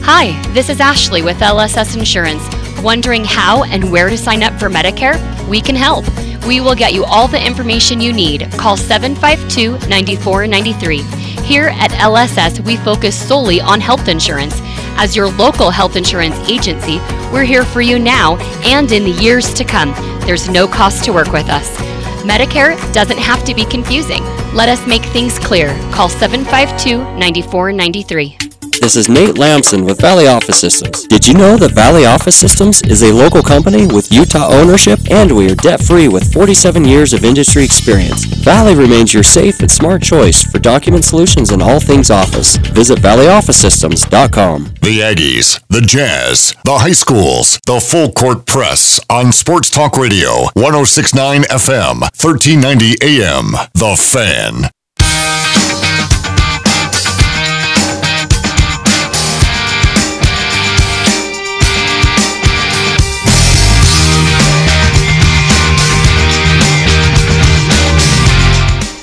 [0.04, 2.42] Hi, this is Ashley with LSS Insurance.
[2.82, 5.16] Wondering how and where to sign up for Medicare?
[5.48, 6.04] We can help.
[6.44, 8.50] We will get you all the information you need.
[8.58, 11.02] Call 752 9493.
[11.44, 14.56] Here at LSS, we focus solely on health insurance.
[14.98, 16.98] As your local health insurance agency,
[17.32, 19.94] we're here for you now and in the years to come.
[20.26, 21.76] There's no cost to work with us.
[22.24, 24.24] Medicare doesn't have to be confusing.
[24.52, 25.68] Let us make things clear.
[25.92, 28.38] Call 752 9493.
[28.82, 31.06] This is Nate Lamson with Valley Office Systems.
[31.06, 35.30] Did you know that Valley Office Systems is a local company with Utah ownership and
[35.30, 38.24] we are debt free with 47 years of industry experience?
[38.24, 42.56] Valley remains your safe and smart choice for document solutions and all things office.
[42.56, 44.64] Visit valleyofficesystems.com.
[44.82, 50.48] The Aggies, the Jazz, the high schools, the full court press on Sports Talk Radio,
[50.54, 53.52] 1069 FM, 1390 AM.
[53.74, 54.72] The Fan.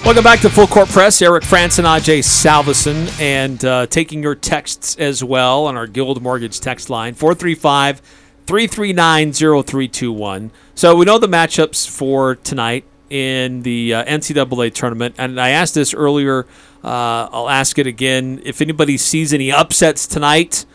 [0.10, 1.22] Welcome back to Full Court Press.
[1.22, 6.20] Eric Frandsen and Ajay Salvesen, and uh, taking your texts as well on our Guild
[6.24, 8.00] Mortgage text line 435
[8.48, 10.52] 339 0321.
[10.74, 15.76] So we know the matchups for tonight in the uh, NCAA tournament, and I asked
[15.76, 16.48] this earlier.
[16.84, 18.42] Uh, I'll ask it again.
[18.44, 20.66] If anybody sees any upsets tonight,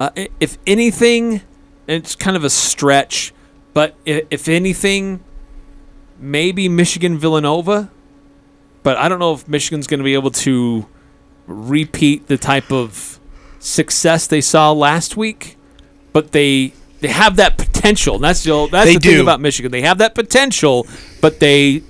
[0.00, 1.40] uh, if anything,
[1.86, 3.32] it's kind of a stretch,
[3.72, 5.24] but if anything,
[6.18, 7.90] maybe Michigan Villanova
[8.82, 10.86] but I don't know if Michigan's going to be able to
[11.46, 13.20] repeat the type of
[13.58, 15.56] success they saw last week.
[16.12, 18.16] But they they have that potential.
[18.16, 19.72] And that's the that's They the thing about Michigan.
[19.72, 20.86] They have that potential,
[21.20, 21.82] but they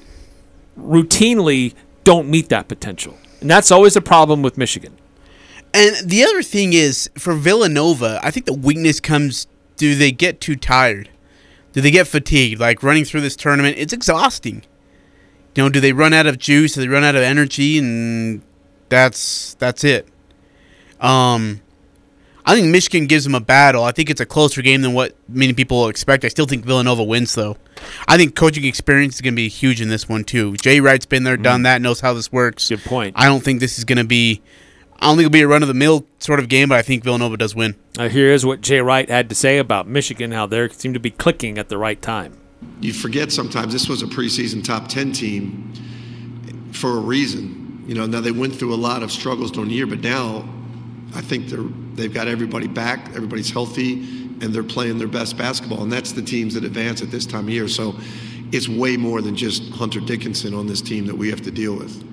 [0.78, 1.74] routinely
[2.04, 4.96] don't meet that potential, and that's always a problem with Michigan.
[5.74, 10.40] And the other thing is for Villanova, I think the weakness comes do they get
[10.40, 11.08] too tired?
[11.72, 12.60] Do they get fatigued?
[12.60, 14.62] Like running through this tournament, it's exhausting.
[15.54, 16.74] You know, do they run out of juice?
[16.74, 17.78] Do they run out of energy?
[17.78, 18.42] And
[18.88, 20.08] that's that's it.
[21.00, 21.60] Um,
[22.44, 23.84] I think Michigan gives them a battle.
[23.84, 26.24] I think it's a closer game than what many people expect.
[26.24, 27.56] I still think Villanova wins, though.
[28.08, 30.56] I think coaching experience is going to be huge in this one too.
[30.56, 32.68] Jay Wright's been there, done that, knows how this works.
[32.68, 33.14] Good point.
[33.16, 34.42] I don't think this is going to be.
[34.98, 36.82] I don't think it'll be a run of the mill sort of game, but I
[36.82, 37.74] think Villanova does win.
[37.98, 41.10] Uh, here's what Jay Wright had to say about Michigan, how they seem to be
[41.10, 42.38] clicking at the right time.
[42.80, 45.72] You forget sometimes this was a preseason top 10 team
[46.72, 47.84] for a reason.
[47.86, 50.48] You know, now they went through a lot of struggles during the year, but now
[51.14, 53.94] I think they're they've got everybody back, everybody's healthy,
[54.40, 55.82] and they're playing their best basketball.
[55.82, 57.68] And that's the teams that advance at this time of year.
[57.68, 57.94] So
[58.50, 61.74] it's way more than just Hunter Dickinson on this team that we have to deal
[61.76, 62.11] with.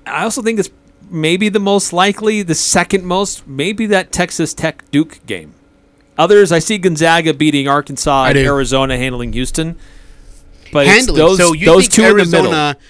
[0.08, 0.72] I also think it's
[1.08, 5.54] maybe the most likely, the second most, maybe that Texas Tech Duke game.
[6.18, 8.40] Others, I see Gonzaga beating Arkansas and.
[8.40, 9.78] Arizona handling Houston.
[10.72, 12.82] But it's those, so you those think two Arizona in the middle.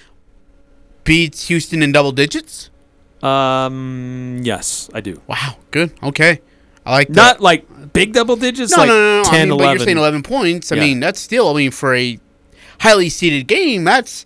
[1.04, 2.70] beats Houston in double digits?
[3.22, 5.20] Um, yes, I do.
[5.26, 5.92] Wow, good.
[6.02, 6.40] Okay,
[6.86, 7.14] I like that.
[7.16, 9.30] Not like big double digits, no, like no, no, no.
[9.30, 9.58] 10, I mean, 11.
[9.58, 10.72] But you're saying 11 points.
[10.72, 10.82] I Yeah.
[10.82, 11.48] mean, that's still.
[11.50, 12.18] I mean, for a
[12.80, 14.24] highly seeded game, that's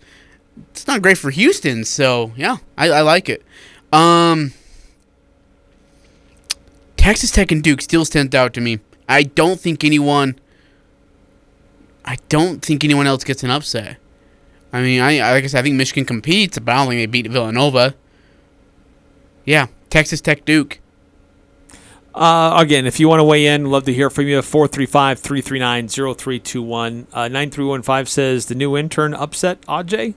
[0.70, 1.84] it's not great for Houston.
[1.84, 3.42] So yeah, I, I like it.
[3.92, 4.52] Um,
[6.96, 8.78] Texas Tech and Duke still stands out to me.
[9.08, 10.38] I don't think anyone.
[12.04, 13.96] I don't think anyone else gets an upset.
[14.72, 17.00] I mean, I I- like I said, I think Michigan competes, but I don't think
[17.00, 17.94] they beat Villanova.
[19.44, 20.80] Yeah, Texas Tech Duke.
[22.14, 24.40] Uh, again, if you want to weigh in, love to hear from you.
[24.40, 27.06] 435 339 0321.
[27.12, 30.14] Uh, 9315 says the new intern upset Aj.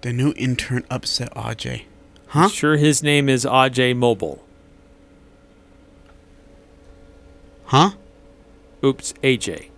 [0.00, 1.82] The new intern upset Aj.
[2.28, 2.48] Huh?
[2.48, 4.42] Sure, his name is Aj Mobile.
[7.66, 7.90] Huh?
[8.82, 9.68] Oops, AJ.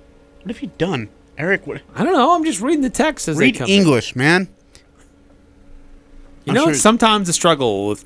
[0.45, 1.67] What have you done, Eric?
[1.67, 1.81] What?
[1.95, 2.35] I don't know.
[2.35, 3.73] I'm just reading the text as Read they come in.
[3.81, 4.49] English, man.
[6.45, 8.05] You I'm know, sure- it's sometimes a struggle with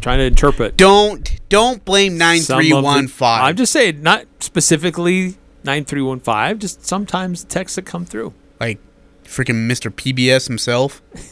[0.00, 0.76] trying to interpret.
[0.76, 3.42] Don't don't blame nine three one five.
[3.42, 5.34] I'm just saying, not specifically
[5.64, 6.58] nine three one five.
[6.60, 8.32] Just sometimes the texts that come through.
[8.60, 8.78] like
[9.24, 9.90] freaking Mr.
[9.90, 11.02] PBS himself.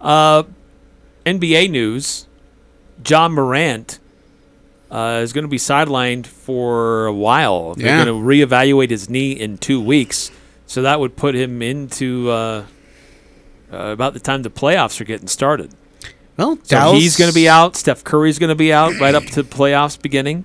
[0.00, 0.42] Uh,
[1.24, 2.26] NBA news:
[3.06, 4.00] Ja Morant
[4.92, 7.74] uh, is going to be sidelined for a while.
[7.74, 8.04] They're Yeah.
[8.04, 10.30] going to reevaluate his knee in two weeks,
[10.66, 12.64] so that would put him into uh,
[13.72, 15.72] uh, about the time the playoffs are getting started.
[16.36, 17.74] Well, So Dallas- he's going to be out.
[17.76, 20.44] Steph Curry's going to be out right up to the playoffs beginning.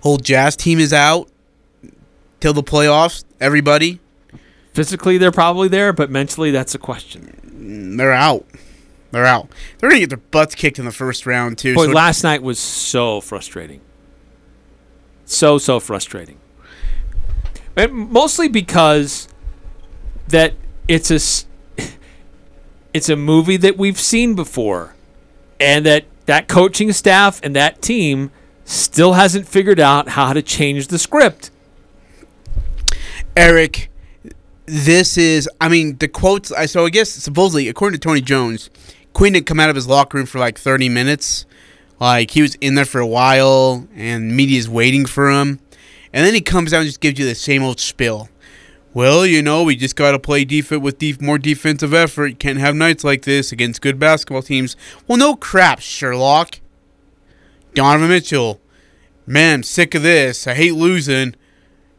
[0.00, 1.28] Whole Jazz team is out
[2.40, 3.24] till the playoffs.
[3.40, 4.00] Everybody,
[4.74, 7.94] Physically, they're probably there, but mentally, that's a question.
[7.98, 8.46] They're out.
[9.12, 9.48] They're out.
[9.78, 11.74] They're gonna get their butts kicked in the first round too.
[11.74, 13.80] Boy, so- last night was so frustrating.
[15.24, 16.38] So so frustrating.
[17.76, 19.28] And mostly because
[20.28, 20.54] that
[20.88, 21.82] it's a,
[22.94, 24.94] it's a movie that we've seen before,
[25.60, 28.30] and that that coaching staff and that team
[28.64, 31.50] still hasn't figured out how to change the script.
[33.36, 33.90] Eric,
[34.66, 35.48] this is.
[35.60, 36.52] I mean, the quotes.
[36.52, 38.70] I so I guess supposedly, according to Tony Jones,
[39.12, 41.46] Quinn didn't come out of his locker room for like thirty minutes.
[42.00, 45.60] Like he was in there for a while, and media's waiting for him,
[46.12, 48.28] and then he comes out and just gives you the same old spill.
[48.94, 52.38] Well, you know, we just got to play defense with def- more defensive effort.
[52.38, 54.76] Can't have nights like this against good basketball teams.
[55.06, 56.60] Well, no crap, Sherlock.
[57.74, 58.60] Donovan Mitchell.
[59.26, 60.46] Man, I'm sick of this.
[60.46, 61.36] I hate losing.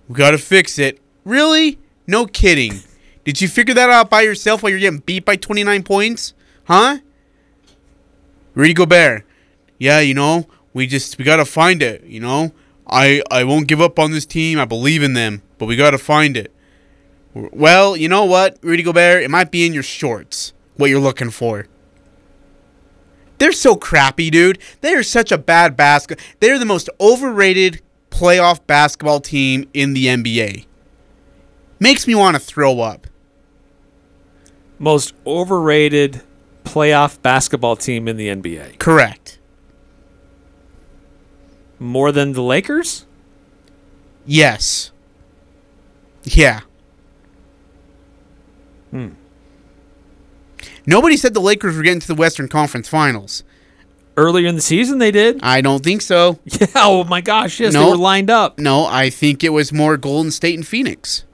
[0.08, 1.00] We got to fix it.
[1.24, 1.80] Really?
[2.06, 2.82] No kidding.
[3.24, 6.34] Did you figure that out by yourself while you're getting beat by 29 points?
[6.66, 7.00] Huh?
[8.54, 9.26] Rudy Gobert.
[9.78, 12.54] Yeah, you know, we just we got to find it, you know?
[12.88, 14.60] I I won't give up on this team.
[14.60, 16.54] I believe in them, but we got to find it.
[17.34, 21.32] Well, you know what, Rudy Gobert, it might be in your shorts what you're looking
[21.32, 21.68] for.
[23.40, 24.60] They're so crappy, dude.
[24.82, 26.20] They are such a bad basket.
[26.40, 30.66] They're the most overrated playoff basketball team in the NBA.
[31.80, 33.08] Makes me want to throw up.
[34.78, 36.22] Most overrated
[36.64, 38.80] playoff basketball team in the NBA.
[38.80, 39.40] Correct.
[41.80, 43.06] More than the Lakers?
[44.26, 44.92] Yes.
[46.24, 46.62] Yeah.
[48.92, 49.10] Hmm.
[50.86, 53.44] Nobody said the Lakers were getting to the Western Conference Finals.
[54.16, 55.40] Earlier in the season, they did.
[55.42, 56.40] I don't think so.
[56.46, 56.68] Yeah.
[56.76, 57.60] Oh my gosh.
[57.60, 57.86] Yes, No.
[57.86, 58.60] they were lined up.
[58.60, 61.26] No, I think it was more Golden State and Phoenix.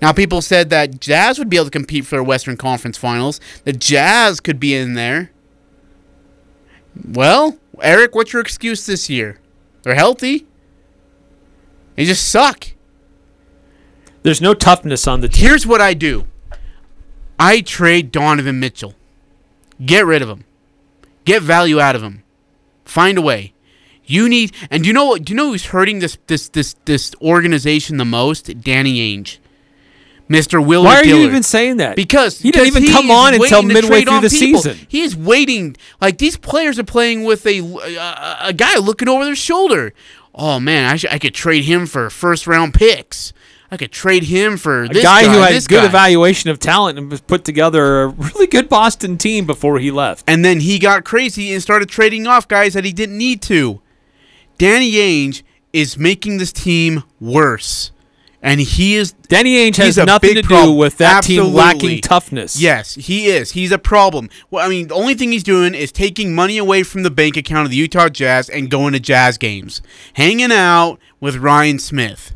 [0.00, 3.40] Now, people said that Jazz would be able to compete for the Western Conference Finals.
[3.64, 5.30] The Jazz could be in there.
[7.06, 9.38] Well, Eric, what's your excuse this year?
[9.82, 10.46] They're healthy.
[11.96, 12.68] They just suck.
[14.22, 15.46] There's no toughness on the team.
[15.46, 16.26] Here's what I do
[17.38, 18.94] I trade Donovan Mitchell.
[19.84, 20.44] Get rid of him.
[21.24, 22.22] Get value out of him.
[22.84, 23.54] Find a way.
[24.04, 27.14] You need and do you know do you know who's hurting this this this this
[27.22, 28.60] organization the most?
[28.60, 29.38] Danny Ainge.
[30.30, 30.64] Mr.
[30.64, 31.96] Will Why are you even saying that?
[31.96, 34.62] Because He didn't even come on until midway through the people.
[34.62, 34.86] season.
[34.88, 35.76] He is waiting.
[36.00, 39.92] Like these players are playing with a a, a guy looking over their shoulder.
[40.32, 43.32] Oh man, I, should, I could trade him for first round picks.
[43.72, 45.86] I could trade him for A this guy, who had this good guy.
[45.86, 50.24] evaluation of talent and was put together a really good Boston team before he left.
[50.28, 53.80] And then he got crazy and started trading off guys that he didn't need to.
[54.58, 57.92] Danny Ainge is making this team worse.
[58.42, 62.58] And he is Danny Ainge has nothing to do with that team lacking toughness.
[62.58, 63.52] Yes, he is.
[63.52, 64.30] He's a problem.
[64.50, 67.36] Well, I mean, the only thing he's doing is taking money away from the bank
[67.36, 69.82] account of the Utah Jazz and going to Jazz games,
[70.14, 72.34] hanging out with Ryan Smith.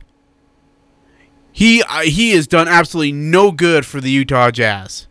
[1.51, 5.07] He uh, he has done absolutely no good for the Utah Jazz.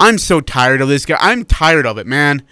[0.00, 1.16] I'm so tired of this guy.
[1.20, 2.42] I'm tired of it, man.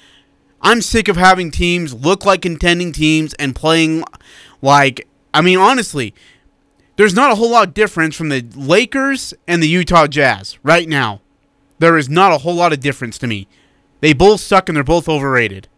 [0.60, 4.04] I'm sick of having teams look like contending teams and playing
[4.62, 6.14] like I mean honestly,
[6.96, 10.88] there's not a whole lot of difference from the Lakers and the Utah Jazz right
[10.88, 11.20] now.
[11.78, 13.48] There is not a whole lot of difference to me.
[14.00, 15.68] They both suck and they're both overrated.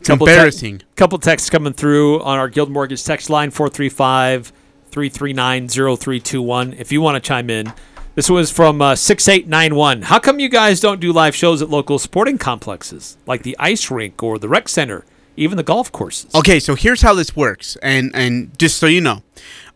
[0.00, 0.82] It's Couple te- embarrassing.
[0.94, 4.52] couple texts coming through on our Guild Mortgage text line 435
[4.90, 6.72] 339 0321.
[6.74, 7.72] If you want to chime in,
[8.14, 10.02] this was from uh, 6891.
[10.02, 13.90] How come you guys don't do live shows at local sporting complexes like the ice
[13.90, 15.04] rink or the rec center,
[15.36, 16.34] even the golf courses?
[16.34, 19.22] Okay, so here's how this works, and and just so you know,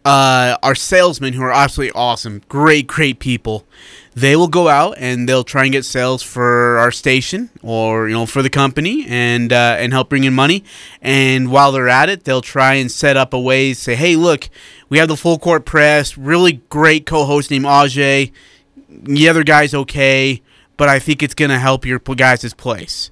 [0.04, 3.66] uh, our salesmen who are absolutely awesome, great, great people,
[4.14, 8.14] they will go out and they'll try and get sales for our station or you
[8.14, 10.64] know for the company and uh, and help bring in money.
[11.02, 13.74] And while they're at it, they'll try and set up a way.
[13.74, 14.48] Say, hey, look,
[14.88, 18.32] we have the full court press, really great co-host named Ajay.
[18.88, 20.42] the other guy's okay,
[20.76, 23.10] but I think it's gonna help your guys' place,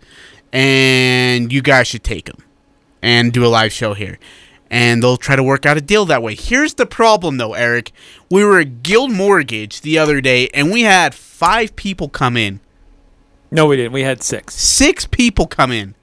[0.52, 1.07] and
[1.50, 2.38] you guys should take him
[3.02, 4.18] and do a live show here."
[4.70, 6.34] And they'll try to work out a deal that way.
[6.34, 7.90] Here's the problem, though, Eric.
[8.30, 12.60] We were at Guild Mortgage the other day, and we had five people come in.
[13.50, 13.92] No, we didn't.
[13.92, 14.54] We had six.
[14.54, 15.94] Six people come in.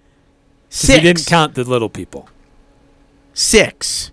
[0.70, 0.98] Six.
[0.98, 2.28] We didn't count the little people.
[3.34, 4.12] Six.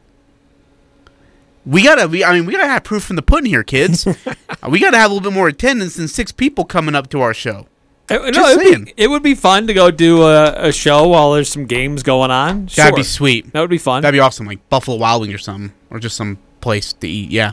[1.64, 2.08] We gotta.
[2.08, 4.06] We, I mean, we gotta have proof from the pudding here, kids.
[4.68, 7.32] we gotta have a little bit more attendance than six people coming up to our
[7.32, 7.66] show.
[8.12, 8.84] Uh, no, Just it'd saying.
[8.84, 12.02] be, it would be fun to go do a, a show while there's some games
[12.02, 12.66] going on.
[12.74, 13.52] That'd be sweet.
[13.52, 14.02] That would be fun.
[14.02, 17.30] That'd be awesome, like Buffalo Wild Wings or something, or just some place to eat.
[17.30, 17.52] Yeah,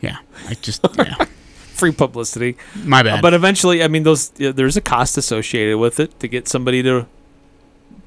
[0.00, 0.18] yeah.
[0.48, 1.14] I just yeah.
[1.72, 2.56] Free publicity.
[2.84, 3.18] My bad.
[3.18, 6.46] Uh, but eventually, I mean, those yeah, there's a cost associated with it to get
[6.46, 7.06] somebody to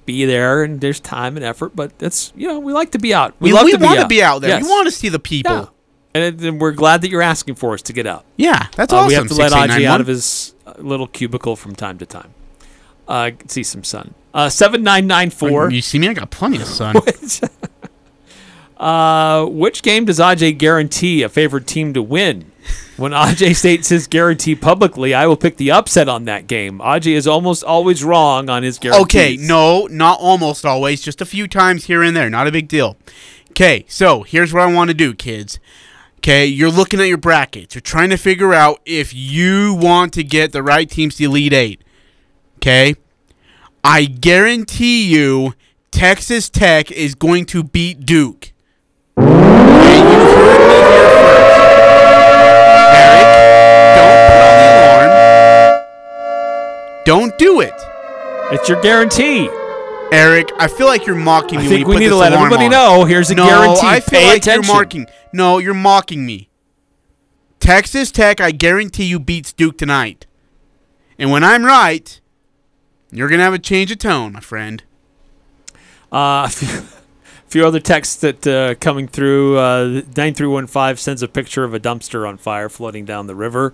[0.05, 1.75] be there, and there's time and effort.
[1.75, 3.33] But that's you know we like to be out.
[3.39, 4.03] We, love we to be want out.
[4.03, 4.51] to be out there.
[4.51, 4.63] Yes.
[4.63, 5.51] We want to see the people.
[5.53, 5.65] Yeah.
[6.15, 8.23] And, it, we're glad that you're asking for us to get out.
[8.37, 9.07] Yeah, that's Uh, awesome.
[9.09, 12.33] We have to let Aji out of his uh, little cubicle from time to time.
[13.07, 14.13] Uh, see some sun.
[14.33, 15.69] Uh, seven nine nine four.
[15.69, 16.07] You see me?
[16.07, 16.95] I got plenty of sun.
[18.77, 22.51] Uh, which game does Aj guarantee a favored team to win?
[22.97, 26.79] When Aj states his guarantee publicly, I will pick the upset on that game.
[26.79, 29.03] Aj is almost always wrong on his guarantees.
[29.03, 32.67] Okay, no, not almost always, just a few times here and there, not a big
[32.67, 32.97] deal.
[33.51, 35.57] Okay, so here's what I want to do, kids.
[36.25, 37.75] Okay, you're looking at your brackets.
[37.75, 41.53] You're trying to figure out if you want to get the right teams to Elite
[41.53, 41.83] Eight.
[42.55, 42.95] Okay?
[43.83, 45.53] I guarantee you
[45.91, 48.53] Texas Tech is going to beat Duke.
[49.19, 51.59] Okay, you heard me here first.
[52.97, 53.27] Eric,
[53.95, 55.85] don't put on the alarm.
[57.05, 57.79] Don't do it.
[58.51, 59.47] It's your guarantee.
[60.11, 61.65] Eric, I feel like you're mocking me.
[61.65, 62.71] I think when we need to let everybody on.
[62.71, 63.81] know, here's a no, guarantee.
[63.83, 64.63] I feel Pay like attention.
[64.63, 65.07] you're mocking.
[65.33, 66.49] No, you're mocking me.
[67.59, 70.25] Texas Tech, I guarantee you beats Duke tonight.
[71.17, 72.19] And when I'm right,
[73.11, 74.83] you're gonna have a change of tone, my friend.
[76.11, 76.81] Uh, a few,
[77.47, 79.57] few other texts that uh, coming through.
[79.57, 83.27] Uh, Nine three one five sends a picture of a dumpster on fire floating down
[83.27, 83.73] the river.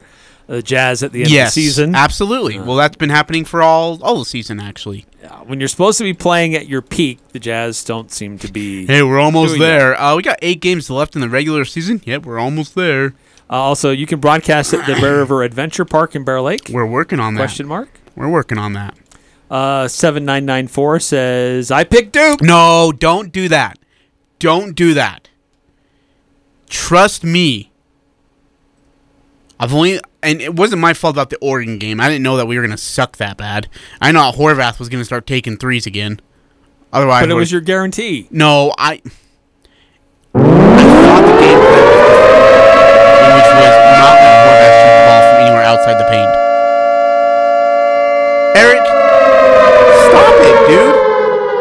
[0.52, 1.96] The Jazz at the end yes, of the season.
[1.96, 2.60] absolutely.
[2.60, 5.06] well, that's been happening for all all the season, actually.
[5.46, 8.86] When you're supposed to be playing at your peak, the Jazz don't seem to be.
[8.86, 9.98] Hey, we're almost there.
[9.98, 12.02] Uh, we got eight games left in the regular season.
[12.04, 13.14] Yep, we're almost there.
[13.50, 16.68] Uh, also, you can broadcast at the Bear River Adventure Park in Bear Lake.
[16.70, 17.40] We're working on that.
[17.40, 17.88] Question mark.
[18.18, 18.98] We're working on that.
[19.50, 22.42] Uh, seven nine nine four says I picked Duke.
[22.42, 23.80] No, don't do that.
[24.40, 25.30] Don't do that.
[26.68, 27.71] Trust me.
[29.64, 32.02] I've only and it wasn't my fault about the Oregon game.
[32.02, 33.70] I didn't know that we were gonna suck that bad.
[34.02, 36.20] I know Horvath was gonna start taking threes again.
[36.92, 38.28] Otherwise, But it was your guarantee.
[38.32, 38.74] no.
[38.80, 39.02] I
[40.34, 45.38] I thought the game plan was which was not let Horvath shoot the ball from
[45.46, 46.32] anywhere outside the paint.
[48.58, 48.84] Eric,
[50.10, 50.96] stop it, dude.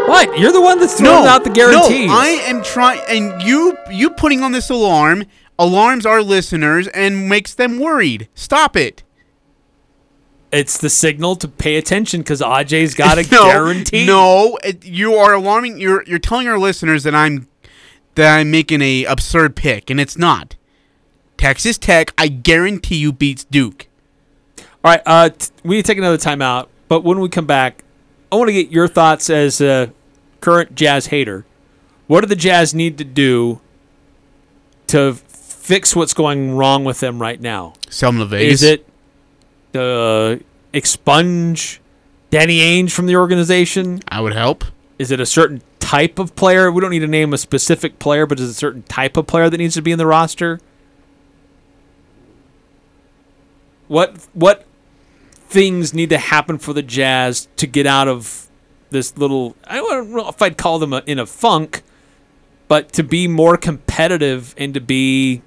[0.08, 0.38] What?
[0.38, 2.06] You're the one that's throwing out the guarantee.
[2.06, 5.24] No, I am trying, and you you putting on this alarm
[5.60, 8.28] alarms our listeners and makes them worried.
[8.34, 9.04] Stop it.
[10.50, 14.06] It's the signal to pay attention because Ajay's got a no, guarantee.
[14.06, 15.78] No, it, you are alarming.
[15.78, 17.46] You're you're telling our listeners that I'm
[18.16, 20.56] that I'm making a absurd pick, and it's not.
[21.36, 23.86] Texas Tech, I guarantee you beats Duke.
[24.58, 26.68] All right, uh, t- we need to take another timeout.
[26.88, 27.84] But when we come back,
[28.32, 29.92] I want to get your thoughts as a
[30.40, 31.46] current Jazz hater.
[32.08, 33.60] What do the Jazz need to do
[34.88, 35.14] to
[35.70, 37.74] fix what's going wrong with them right now?
[37.88, 38.60] Sell them to Vegas.
[38.60, 38.86] Is it
[39.72, 40.42] uh,
[40.72, 41.80] expunge
[42.30, 44.00] Danny Ainge from the organization?
[44.08, 44.64] I would help.
[44.98, 46.72] Is it a certain type of player?
[46.72, 49.28] We don't need to name a specific player, but is it a certain type of
[49.28, 50.58] player that needs to be in the roster?
[53.86, 54.66] What what
[55.36, 58.48] things need to happen for the Jazz to get out of
[58.90, 59.54] this little?
[59.68, 61.84] I don't know if I'd call them a, in a funk,
[62.66, 65.42] but to be more competitive and to be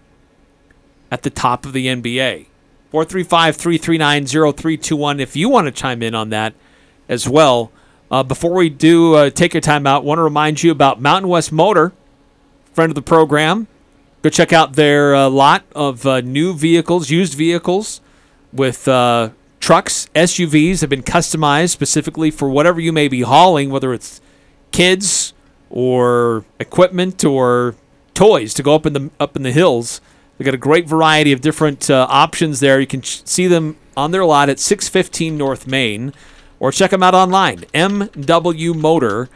[1.14, 2.48] at the top of the NBA.
[2.90, 6.56] 435 339 0321 if you want to chime in on that
[7.08, 7.72] as well.
[8.10, 11.30] Uh, before we do uh, take your time out, want to remind you about Mountain
[11.30, 11.94] West Motor,
[12.74, 13.68] friend of the program.
[14.24, 18.02] Go check out their uh, lot of uh, new vehicles, used vehicles
[18.52, 23.94] with uh, trucks, SUVs have been customized specifically for whatever you may be hauling, whether
[23.94, 24.20] it's
[24.72, 25.34] kids
[25.70, 27.76] or equipment or
[28.14, 30.02] toys to go up in the up in the hills.
[30.38, 32.80] They got a great variety of different uh, options there.
[32.80, 36.14] You can ch- see them on their lot at 615 North Main,
[36.60, 39.30] or check them out online mwmotor.com.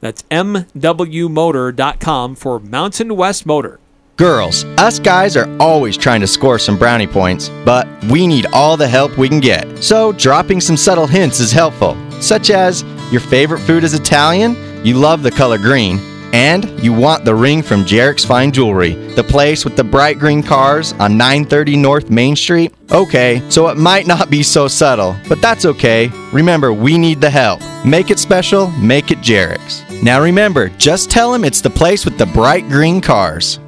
[0.00, 3.78] That's mwmotor.com for Mountain West Motor.
[4.16, 8.76] Girls, us guys are always trying to score some brownie points, but we need all
[8.76, 9.82] the help we can get.
[9.82, 14.98] So, dropping some subtle hints is helpful, such as your favorite food is Italian, you
[14.98, 15.96] love the color green,
[16.32, 20.42] and you want the ring from Jarek's Fine Jewelry, the place with the bright green
[20.42, 22.74] cars on 930 North Main Street.
[22.90, 26.10] Okay, so it might not be so subtle, but that's okay.
[26.32, 27.60] Remember, we need the help.
[27.84, 29.84] Make it special, make it Jarek's.
[30.02, 33.58] Now remember, just tell him it's the place with the bright green cars.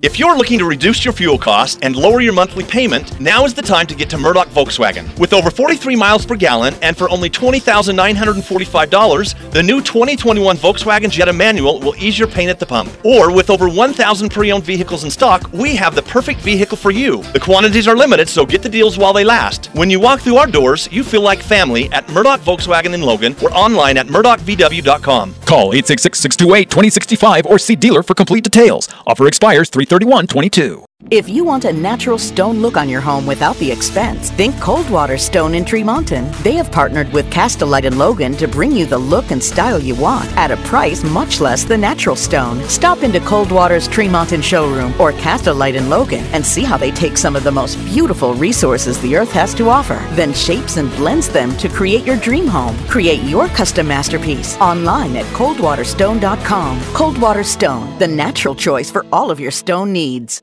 [0.00, 3.52] If you're looking to reduce your fuel costs and lower your monthly payment, now is
[3.52, 5.08] the time to get to Murdoch Volkswagen.
[5.18, 11.32] With over 43 miles per gallon and for only $20,945, the new 2021 Volkswagen Jetta
[11.32, 12.92] manual will ease your pain at the pump.
[13.04, 17.24] Or with over 1,000 pre-owned vehicles in stock, we have the perfect vehicle for you.
[17.32, 19.66] The quantities are limited, so get the deals while they last.
[19.72, 23.34] When you walk through our doors, you feel like family at Murdoch Volkswagen in Logan
[23.42, 25.34] or online at murdochvw.com.
[25.44, 28.88] Call 866-628-2065 or see dealer for complete details.
[29.04, 30.87] Offer expires 331-22.
[31.10, 35.16] If you want a natural stone look on your home without the expense, think Coldwater
[35.16, 36.30] Stone in Tremonton.
[36.42, 39.94] They have partnered with Castelite and Logan to bring you the look and style you
[39.94, 42.60] want at a price much less than natural stone.
[42.68, 47.36] Stop into Coldwater's Tremonton showroom or Castelite and Logan and see how they take some
[47.36, 51.56] of the most beautiful resources the earth has to offer, then shapes and blends them
[51.58, 52.76] to create your dream home.
[52.88, 56.82] Create your custom masterpiece online at coldwaterstone.com.
[56.92, 60.42] Coldwater Stone, the natural choice for all of your stone needs.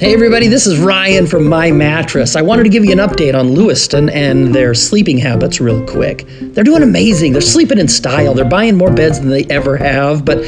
[0.00, 2.34] Hey everybody, this is Ryan from My Mattress.
[2.34, 6.24] I wanted to give you an update on Lewiston and their sleeping habits real quick.
[6.40, 7.34] They're doing amazing.
[7.34, 8.32] They're sleeping in style.
[8.32, 10.38] They're buying more beds than they ever have, but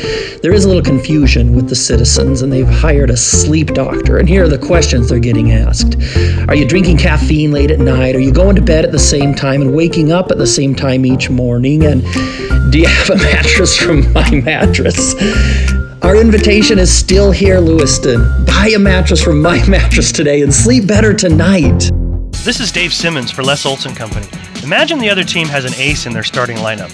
[0.40, 4.16] there is a little confusion with the citizens and they've hired a sleep doctor.
[4.16, 5.96] And here are the questions they're getting asked.
[6.48, 8.16] Are you drinking caffeine late at night?
[8.16, 10.74] Are you going to bed at the same time and waking up at the same
[10.74, 11.84] time each morning?
[11.84, 12.00] And
[12.72, 15.14] do you have a mattress from My Mattress?
[16.02, 18.44] Our invitation is still here, Lewiston.
[18.44, 21.92] Buy a mattress from My Mattress today and sleep better tonight.
[22.42, 24.26] This is Dave Simmons for Les Olson Company.
[24.64, 26.90] Imagine the other team has an ace in their starting lineup.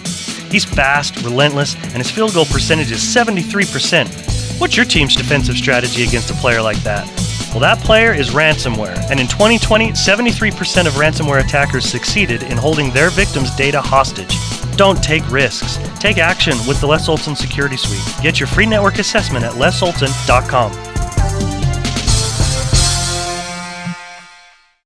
[0.53, 4.61] He's fast, relentless, and his field goal percentage is 73%.
[4.61, 7.07] What's your team's defensive strategy against a player like that?
[7.53, 12.93] Well, that player is ransomware, and in 2020, 73% of ransomware attackers succeeded in holding
[12.93, 14.37] their victims' data hostage.
[14.79, 15.77] Don't take risks.
[15.99, 18.23] Take action with the Les Olson Security Suite.
[18.23, 20.71] Get your free network assessment at lesolson.com.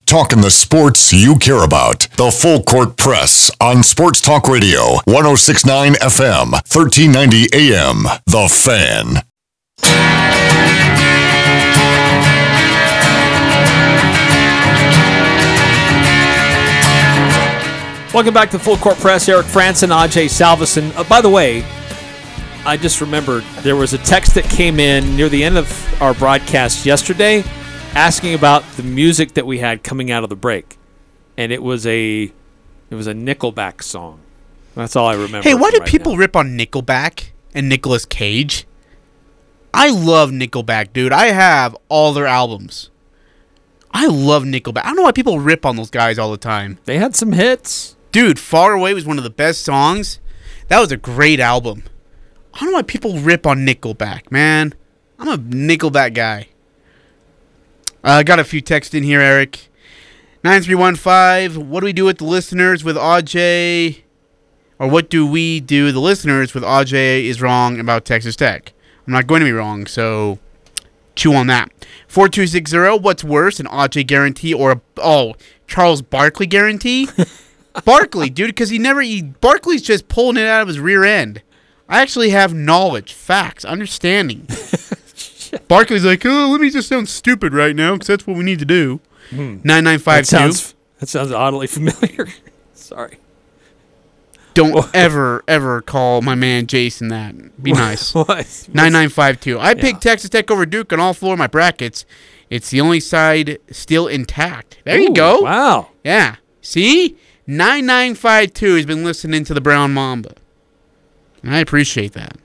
[0.07, 2.09] Talking the sports you care about.
[2.17, 8.05] The Full Court Press on Sports Talk Radio, 1069 FM, 1390 AM.
[8.27, 9.23] The Fan.
[18.15, 19.27] Welcome back to Full Court Press.
[19.27, 20.95] Eric Frandsen, Ajay Salvesen.
[20.95, 21.65] Uh, by the way,
[22.67, 26.13] I just remembered there was a text that came in near the end of our
[26.13, 27.43] broadcast yesterday
[27.95, 30.77] asking about the music that we had coming out of the break.
[31.39, 32.25] And it was a
[32.91, 34.21] it was a Nickelback song.
[34.75, 35.49] That's all I remember.
[35.49, 36.19] Hey, why do right people now.
[36.19, 38.67] rip on Nickelback and Nicolas Cage?
[39.73, 41.15] I love Nickelback, dude.
[41.15, 42.91] I have all their albums.
[43.91, 44.83] I love Nickelback.
[44.85, 46.79] I don't know why people rip on those guys all the time.
[46.85, 47.97] They had some hits.
[48.13, 50.21] Dude, Far Away was one of the best songs.
[50.69, 51.85] That was a great album.
[52.53, 54.75] I don't know why people rip on Nickelback, man.
[55.19, 56.49] I'm a Nickelback guy.
[58.05, 59.71] I uh, got a few texts in here, Eric.
[60.45, 64.03] 9315, what do we do with the listeners with Aj?
[64.79, 68.75] Or what do we do, the listeners, with Aj is wrong about Texas Tech?
[69.07, 70.39] I'm not going to be wrong, so
[71.15, 71.71] chew on that.
[72.09, 75.35] 4260, what's worse, an Aj guarantee or a, oh,
[75.67, 77.09] Charles Barkley guarantee?
[77.85, 81.43] Barkley, dude, because he never, he, Barkley's just pulling it out of his rear end.
[81.89, 84.47] I actually have knowledge, facts, understanding.
[85.69, 88.59] Barkley's like, oh, let me just sound stupid right now because that's what we need
[88.61, 89.01] to do.
[89.31, 89.59] Hmm.
[89.65, 92.29] Nine nine five That sounds, oddly familiar.
[92.75, 93.19] Sorry.
[94.55, 97.63] Don't ever ever call my man Jason that.
[97.63, 98.15] Be nice.
[98.15, 98.69] What?
[98.73, 99.59] Nine nine five two.
[99.59, 102.05] I picked Texas Tech over Duke on all four of my brackets.
[102.51, 104.79] It's the only side still intact.
[104.85, 105.41] There you go.
[105.41, 105.89] Wow.
[106.05, 106.37] Yeah.
[106.61, 107.17] See,
[107.47, 110.35] nine nine five two has been listening to the Brown Mamba.
[111.43, 112.37] And I appreciate that.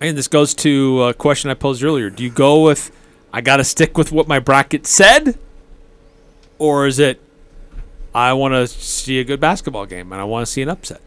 [0.00, 2.10] And this goes to a question I posed earlier.
[2.10, 2.90] Do you go with
[3.32, 5.38] I got to stick with what my bracket said?
[6.58, 7.20] or is it
[8.14, 11.00] I want to see a good basketball game and I want to see an upset?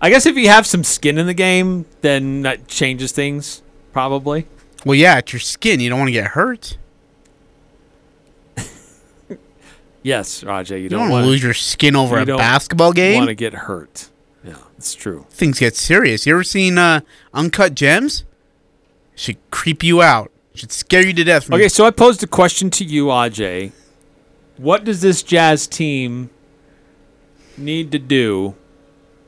[0.00, 3.62] I guess if you have some skin in the game, then that changes things
[3.92, 4.46] probably.
[4.84, 5.80] Well, yeah, it's your skin.
[5.80, 6.78] You don't want to get hurt.
[10.06, 13.16] Yes, Rajay, you, You don't, don't want wanna lose your skin over a basketball game.
[13.16, 14.08] Want to get hurt?
[14.44, 15.26] Yeah, it's true.
[15.30, 16.26] Things get serious.
[16.26, 17.00] You ever seen uh,
[17.34, 18.24] Uncut Gems?
[19.16, 20.30] Should creep you out.
[20.54, 21.52] Should scare you to death.
[21.52, 23.72] Okay, so I posed a question to you, Aj.
[24.58, 26.30] What does this Jazz team
[27.58, 28.54] need to do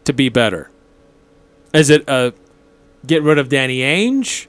[0.05, 0.71] to be better?
[1.75, 2.33] Is it a
[3.05, 4.47] get rid of Danny Ainge?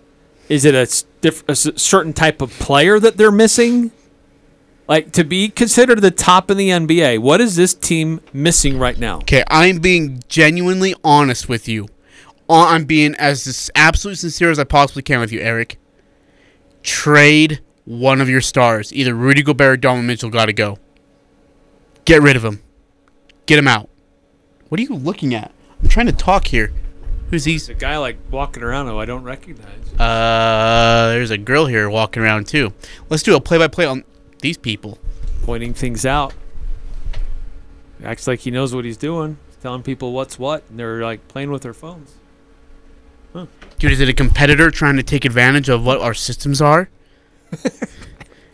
[0.47, 3.91] Is it a, diff- a certain type of player that they're missing?
[4.89, 8.97] Like to be considered the top in the NBA, what is this team missing right
[8.97, 9.17] now?
[9.17, 11.87] Okay, I'm being genuinely honest with you.
[12.49, 15.77] I'm being as absolutely sincere as I possibly can with you, Eric.
[16.81, 18.91] Trade one of your stars.
[18.91, 20.79] Either Rudy Gobert or Donovan Mitchell got to go.
[22.05, 22.63] Get rid of him.
[23.45, 23.89] Get him out.
[24.69, 25.51] What are you looking at?
[25.83, 26.73] I'm trying to talk here.
[27.29, 27.51] Who's he?
[27.51, 29.93] There's a guy like walking around who I don't recognize.
[29.99, 32.73] Uh, there's a girl here walking around too.
[33.09, 34.03] Let's do a play-by-play on
[34.39, 34.97] these people.
[35.43, 36.33] Pointing things out.
[38.03, 39.37] Acts like he knows what he's doing.
[39.47, 42.13] He's telling people what's what, and they're like playing with their phones.
[43.33, 43.45] Huh.
[43.77, 46.89] Dude, is it a competitor trying to take advantage of what our systems are?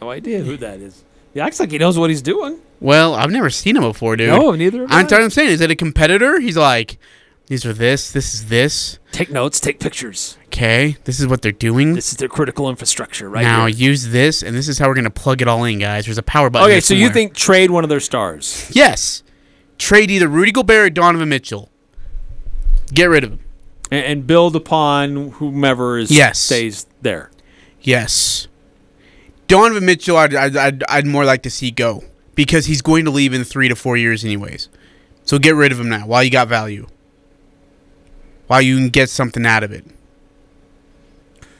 [0.06, 1.04] No idea who that is.
[1.34, 2.60] He acts like he knows what he's doing.
[2.80, 4.30] Well, I've never seen him before, dude.
[4.30, 5.08] No, neither I'm.
[5.12, 6.40] I'm saying, is it a competitor?
[6.40, 7.00] He's like,
[7.48, 9.00] these are this, this is this.
[9.12, 10.38] Take notes, take pictures.
[10.46, 11.94] Okay, this is what they're doing.
[11.94, 13.90] This is their critical infrastructure right now here.
[13.90, 16.06] use this, and this is how we're gonna plug it all in, guys.
[16.06, 16.70] There's a power button.
[16.70, 18.70] Okay, so you think trade one of their stars?
[18.74, 19.22] Yes.
[19.78, 21.70] Trade either Rudy Gobert or Donovan Mitchell.
[22.94, 23.40] Get rid of him.
[23.92, 26.40] And, and build upon whomever is Yes.
[26.40, 27.30] stays there.
[27.82, 28.48] Yes.
[29.48, 33.12] Donovan Mitchell, I'd, I'd, I'd, I'd more like to see go because he's going to
[33.12, 34.70] leave in three to four years, anyways.
[35.24, 36.88] So get rid of him now while you got value.
[38.48, 39.86] While you can get something out of it.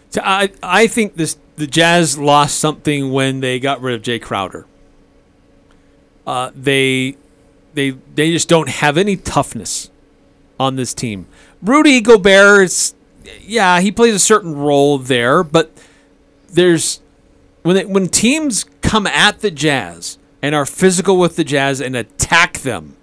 [0.10, 4.22] So I I think this the Jazz lost something when they got rid of Jae
[4.22, 4.66] Crowder.
[6.26, 7.18] Uh, they
[7.74, 9.90] they they just don't have any toughness
[10.60, 11.28] on this team.
[11.62, 12.96] Rudy Gobert is
[13.42, 15.72] yeah, he plays a certain role there, but
[16.50, 17.02] there's
[17.64, 21.96] when they, when teams come at the Jazz and are physical with the Jazz and
[21.96, 22.96] attack them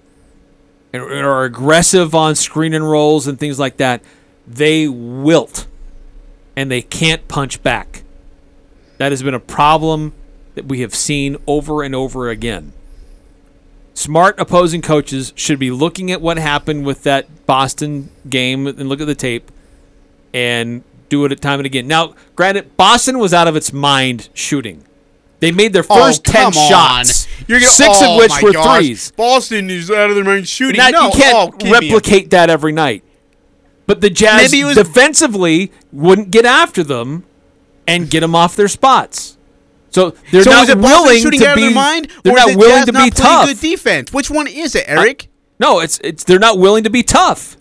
[0.92, 4.02] and are aggressive on screen and rolls and things like that,
[4.46, 5.66] they wilt
[6.56, 8.02] and they can't punch back.
[8.98, 10.12] That has been a problem
[10.54, 12.72] that we have seen over and over again.
[13.94, 19.00] Smart opposing coaches should be looking at what happened with that Boston game and look
[19.00, 19.50] at the tape
[20.32, 21.86] and do it time and again.
[21.86, 24.84] Now, granted, Boston was out of its mind shooting.
[25.42, 28.78] They made their Oh, first ten shots, You're gonna, six oh of which were gosh.
[28.78, 29.10] threes.
[29.16, 30.76] Boston is out of their mind shooting.
[30.78, 33.02] Now, no, you can't oh, give me a- replicate that every night.
[33.88, 37.24] But the Jazz defensively wouldn't get after them
[37.88, 39.36] and get them off their spots.
[39.90, 41.64] So they're so not it willing to out be.
[41.64, 43.46] of their mind, they're not willing Jazz to not be tough.
[43.48, 44.12] Good defense.
[44.12, 45.26] Which one is it, Eric?
[45.58, 47.56] No, it's it's they're not willing to be tough.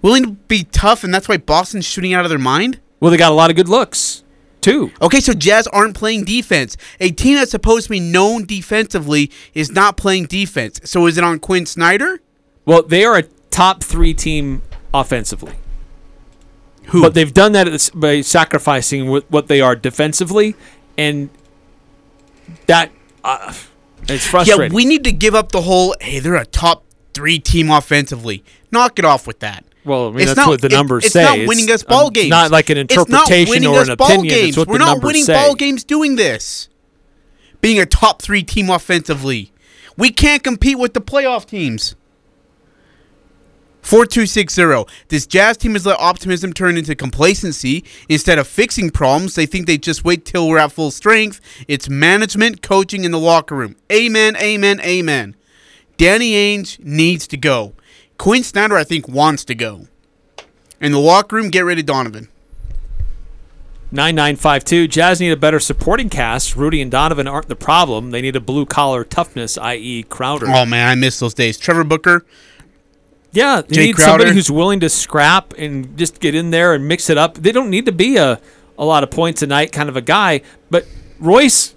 [0.00, 2.80] willing to be tough, and that's why Boston's shooting out of their mind.
[3.00, 4.24] Well, they got a lot of good looks
[4.60, 4.92] too.
[5.00, 6.76] Okay, so Jazz aren't playing defense.
[7.00, 10.80] A team that's supposed to be known defensively is not playing defense.
[10.84, 12.20] So is it on Quinn Snyder?
[12.64, 15.54] Well, they are a top three team offensively.
[16.86, 17.02] Who?
[17.02, 20.54] But they've done that by sacrificing what they are defensively,
[20.96, 21.30] and
[22.66, 22.92] that
[23.24, 23.52] uh,
[24.08, 24.72] it's frustrating.
[24.72, 25.96] Yeah, we need to give up the whole.
[26.00, 28.44] Hey, they're a top three team offensively.
[28.70, 29.64] Knock it off with that.
[29.86, 31.22] Well, I mean, It's that's not- what the it- numbers it's say.
[31.22, 32.30] not winning us ball it's games.
[32.30, 34.34] not like an interpretation or an ball opinion.
[34.34, 34.48] Games.
[34.48, 35.34] It's what We're not winning say.
[35.34, 36.68] ball games doing this.
[37.60, 39.52] Being a top three team offensively,
[39.96, 41.94] we can't compete with the playoff teams.
[43.82, 44.84] 4260.
[45.08, 47.84] This Jazz team has let optimism turn into complacency.
[48.08, 51.40] Instead of fixing problems, they think they just wait till we're at full strength.
[51.68, 53.76] It's management, coaching, in the locker room.
[53.92, 55.36] Amen, amen, amen.
[55.96, 57.74] Danny Ainge needs to go.
[58.18, 59.88] Quinn Snyder, I think, wants to go.
[60.80, 62.28] In the locker room, get rid of Donovan.
[63.92, 64.88] 9952.
[64.88, 66.56] Jazz need a better supporting cast.
[66.56, 68.10] Rudy and Donovan aren't the problem.
[68.10, 70.46] They need a blue collar toughness, i.e., Crowder.
[70.48, 71.56] Oh, man, I miss those days.
[71.56, 72.24] Trevor Booker.
[73.32, 76.88] Yeah, they Jay need somebody who's willing to scrap and just get in there and
[76.88, 77.34] mix it up.
[77.34, 78.40] They don't need to be a,
[78.78, 80.40] a lot of points a night kind of a guy,
[80.70, 80.86] but
[81.18, 81.74] Royce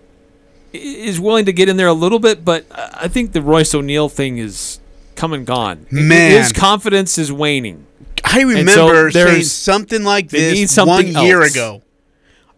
[0.72, 3.74] is willing to get in there a little bit, but I I think the Royce
[3.74, 4.80] O'Neale thing is
[5.20, 5.86] come and gone.
[5.92, 6.32] Man.
[6.32, 7.86] His confidence is waning.
[8.24, 11.52] I And so remember saying something like this something one year else.
[11.52, 11.82] ago.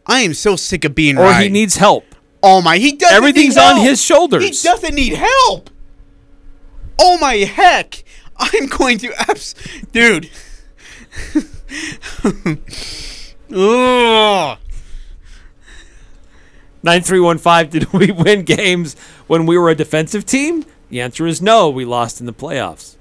[0.05, 1.43] I am so sick of being Or right.
[1.43, 2.05] he needs help.
[2.43, 3.15] Oh my, he doesn't.
[3.15, 4.43] Everything's on his shoulders.
[4.43, 5.69] He doesn't need help.
[6.99, 8.03] Oh my heck!
[8.37, 9.55] I'm going to abs,
[9.91, 10.29] dude.
[13.53, 14.57] Ugh.
[16.83, 18.95] 9315, did we win games
[19.27, 20.65] when we were a defensive team?
[20.91, 21.69] The answer is no.
[21.69, 22.97] We lost in the playoffs.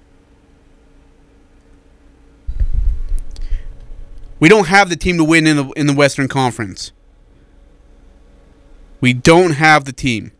[4.38, 6.92] We don't have the team to win in the in the Western Conference.
[9.00, 10.30] We don't have the team.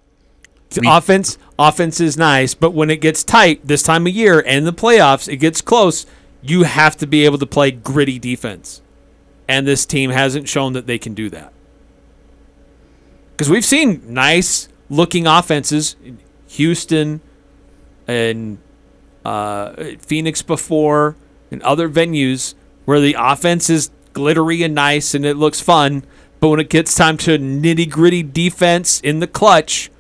[0.70, 4.64] The offense, offense is nice, but when it gets tight this time of year and
[4.64, 6.06] the playoffs, it gets close.
[6.42, 8.80] You have to be able to play gritty defense,
[9.48, 11.52] and this team hasn't shown that they can do that.
[13.32, 15.96] Because we've seen nice looking offenses,
[16.46, 17.20] Houston,
[18.10, 18.58] and
[19.24, 21.16] uh, Phoenix before,
[21.50, 22.54] and other venues
[22.84, 26.04] where the offense is glittery and nice and it looks fun,
[26.40, 29.90] but when it gets time to nitty gritty defense in the clutch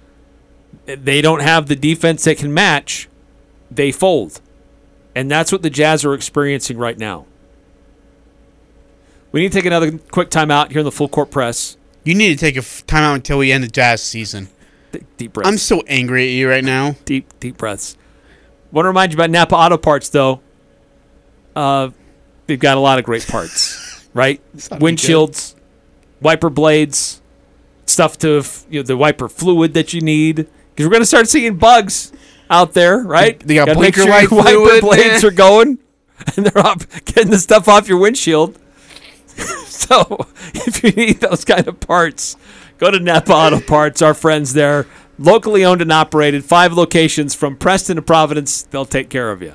[0.96, 3.08] they don't have the defense that can match,
[3.70, 4.40] they fold.
[5.14, 7.26] And that's what the Jazz are experiencing right now.
[9.32, 11.76] We need to take another quick timeout here in the full court press.
[12.04, 14.48] You need to take a f- timeout until we end the Jazz season.
[15.16, 15.48] Deep breaths.
[15.48, 16.96] I'm so angry at you right now.
[17.04, 17.96] Deep, deep breaths.
[18.72, 20.40] Want to remind you about Napa Auto Parts, though.
[21.56, 21.90] Uh,
[22.46, 24.40] they've got a lot of great parts, right?
[24.54, 24.80] not be good.
[24.80, 25.54] Windshields,
[26.20, 27.20] wiper blades,
[27.86, 30.36] stuff to you know the wiper fluid that you need.
[30.36, 32.12] Because we're going to start seeing bugs
[32.48, 33.38] out there, right?
[33.40, 35.78] They got Gotta blinker sure light wiper fluid, blades are going,
[36.36, 38.58] and they're off, getting the stuff off your windshield.
[39.66, 42.36] so if you need those kind of parts,
[42.80, 44.02] go to Napa Auto Parts.
[44.02, 44.86] Our friends there,
[45.18, 48.62] locally owned and operated, five locations from Preston to Providence.
[48.62, 49.54] They'll take care of you.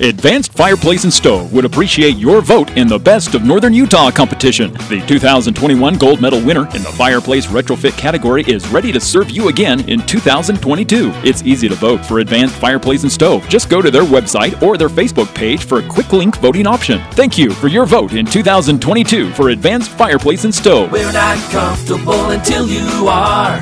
[0.00, 4.72] Advanced Fireplace and Stove would appreciate your vote in the Best of Northern Utah competition.
[4.88, 9.48] The 2021 gold medal winner in the fireplace retrofit category is ready to serve you
[9.48, 11.10] again in 2022.
[11.24, 13.48] It's easy to vote for Advanced Fireplace and Stove.
[13.48, 17.00] Just go to their website or their Facebook page for a quick link voting option.
[17.12, 20.92] Thank you for your vote in 2022 for Advanced Fireplace and Stove.
[20.92, 23.56] We're not comfortable until you are.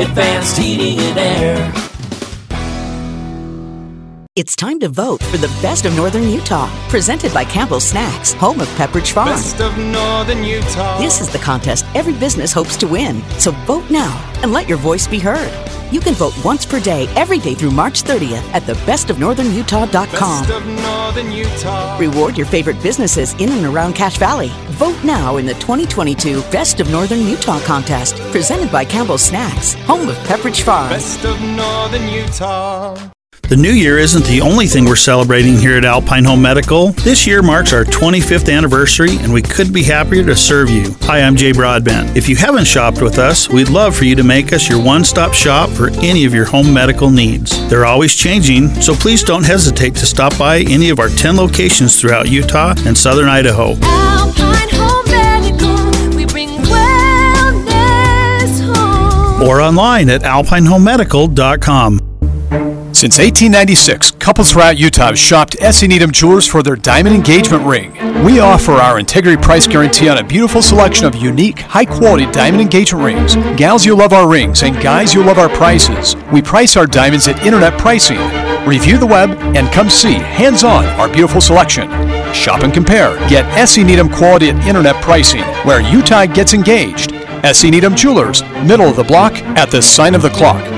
[0.00, 1.87] Advanced heating and air.
[4.38, 8.60] It's time to vote for the best of Northern Utah, presented by Campbell Snacks, home
[8.60, 9.30] of Pepperidge Farm.
[9.30, 10.96] Best of Northern Utah.
[10.96, 13.20] This is the contest every business hopes to win.
[13.40, 14.14] So vote now
[14.44, 15.50] and let your voice be heard.
[15.92, 19.90] You can vote once per day, every day through March 30th at thebestofnorthernutah.com.
[19.90, 21.98] Best of Northern Utah.
[21.98, 24.52] Reward your favorite businesses in and around Cache Valley.
[24.78, 30.08] Vote now in the 2022 Best of Northern Utah contest, presented by Campbell Snacks, home
[30.08, 30.90] of Pepperidge Farm.
[30.90, 33.10] Best of Northern Utah.
[33.42, 36.88] The new year isn't the only thing we're celebrating here at Alpine Home Medical.
[36.92, 40.94] This year marks our 25th anniversary, and we couldn't be happier to serve you.
[41.02, 42.14] Hi, I'm Jay Broadbent.
[42.14, 45.02] If you haven't shopped with us, we'd love for you to make us your one
[45.02, 47.66] stop shop for any of your home medical needs.
[47.70, 51.98] They're always changing, so please don't hesitate to stop by any of our 10 locations
[51.98, 53.76] throughout Utah and southern Idaho.
[53.80, 59.42] Alpine Home Medical, we bring wellness home.
[59.48, 62.07] Or online at alpinehomemedical.com.
[62.98, 65.86] Since 1896, couples throughout Utah have shopped S.E.
[65.86, 67.92] Needham Jewelers for their diamond engagement ring.
[68.24, 72.60] We offer our integrity price guarantee on a beautiful selection of unique, high quality diamond
[72.60, 73.36] engagement rings.
[73.56, 76.16] Gals, you'll love our rings, and guys, you'll love our prices.
[76.32, 78.18] We price our diamonds at internet pricing.
[78.66, 81.88] Review the web and come see, hands on, our beautiful selection.
[82.34, 83.16] Shop and compare.
[83.28, 83.84] Get S.E.
[83.84, 87.12] Needham quality at internet pricing, where Utah gets engaged.
[87.44, 87.70] S.E.
[87.70, 90.77] Needham Jewelers, middle of the block, at the sign of the clock.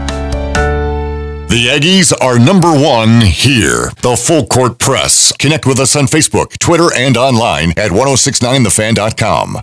[1.51, 3.91] The Aggies are number one here.
[4.01, 5.33] The Full Court Press.
[5.33, 9.57] Connect with us on Facebook, Twitter, and online at 1069thefan.com.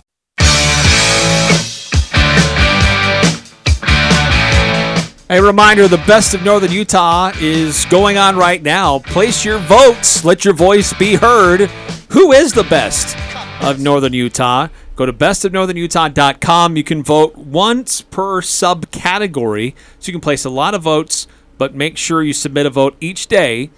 [5.31, 8.99] A reminder the best of Northern Utah is going on right now.
[8.99, 10.23] Place your votes.
[10.23, 11.61] Let your voice be heard.
[12.11, 13.17] Who is the best
[13.63, 14.67] of Northern Utah?
[14.95, 16.77] Go to bestofnorthernutah.com.
[16.77, 19.73] You can vote once per subcategory.
[19.97, 21.25] So you can place a lot of votes,
[21.59, 23.69] but make sure you submit a vote each day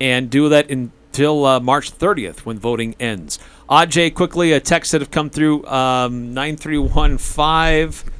[0.00, 3.38] and do that until uh, March 30th when voting ends.
[3.70, 8.10] Aj, quickly, a text that have come through um, 9315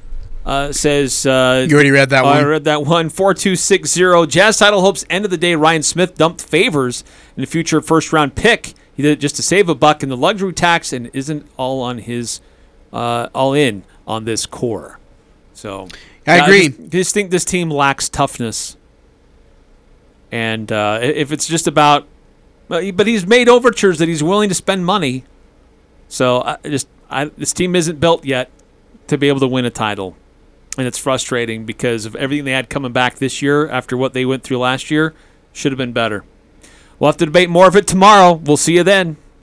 [0.45, 1.27] uh, says.
[1.27, 2.37] Uh, You already read that one.
[2.37, 3.09] I read that one.
[3.09, 4.27] 4260.
[4.27, 5.55] Jazz title hopes end of the day.
[5.55, 7.05] Ryan Smith dumped favors
[7.37, 8.75] in a future first round pick.
[8.95, 11.81] He did it just to save a buck in the luxury tax and isn't all
[11.83, 12.41] on his,
[12.93, 14.99] uh, all in on this core.
[15.55, 15.89] So
[16.27, 16.69] I agree.
[16.69, 18.77] just, just think this team lacks toughness.
[20.31, 22.07] And uh, if it's just about,
[22.69, 25.25] but he's made overtures that he's willing to spend money.
[26.09, 28.51] So I just, I, this team isn't built yet
[29.07, 30.17] to be able to win a title,
[30.77, 34.27] and it's frustrating because of everything they had coming back this year after what they
[34.27, 35.15] went through last year.
[35.53, 36.25] Should have been better.
[36.99, 38.35] We'll have to debate more of it tomorrow.
[38.35, 39.17] We'll see you then.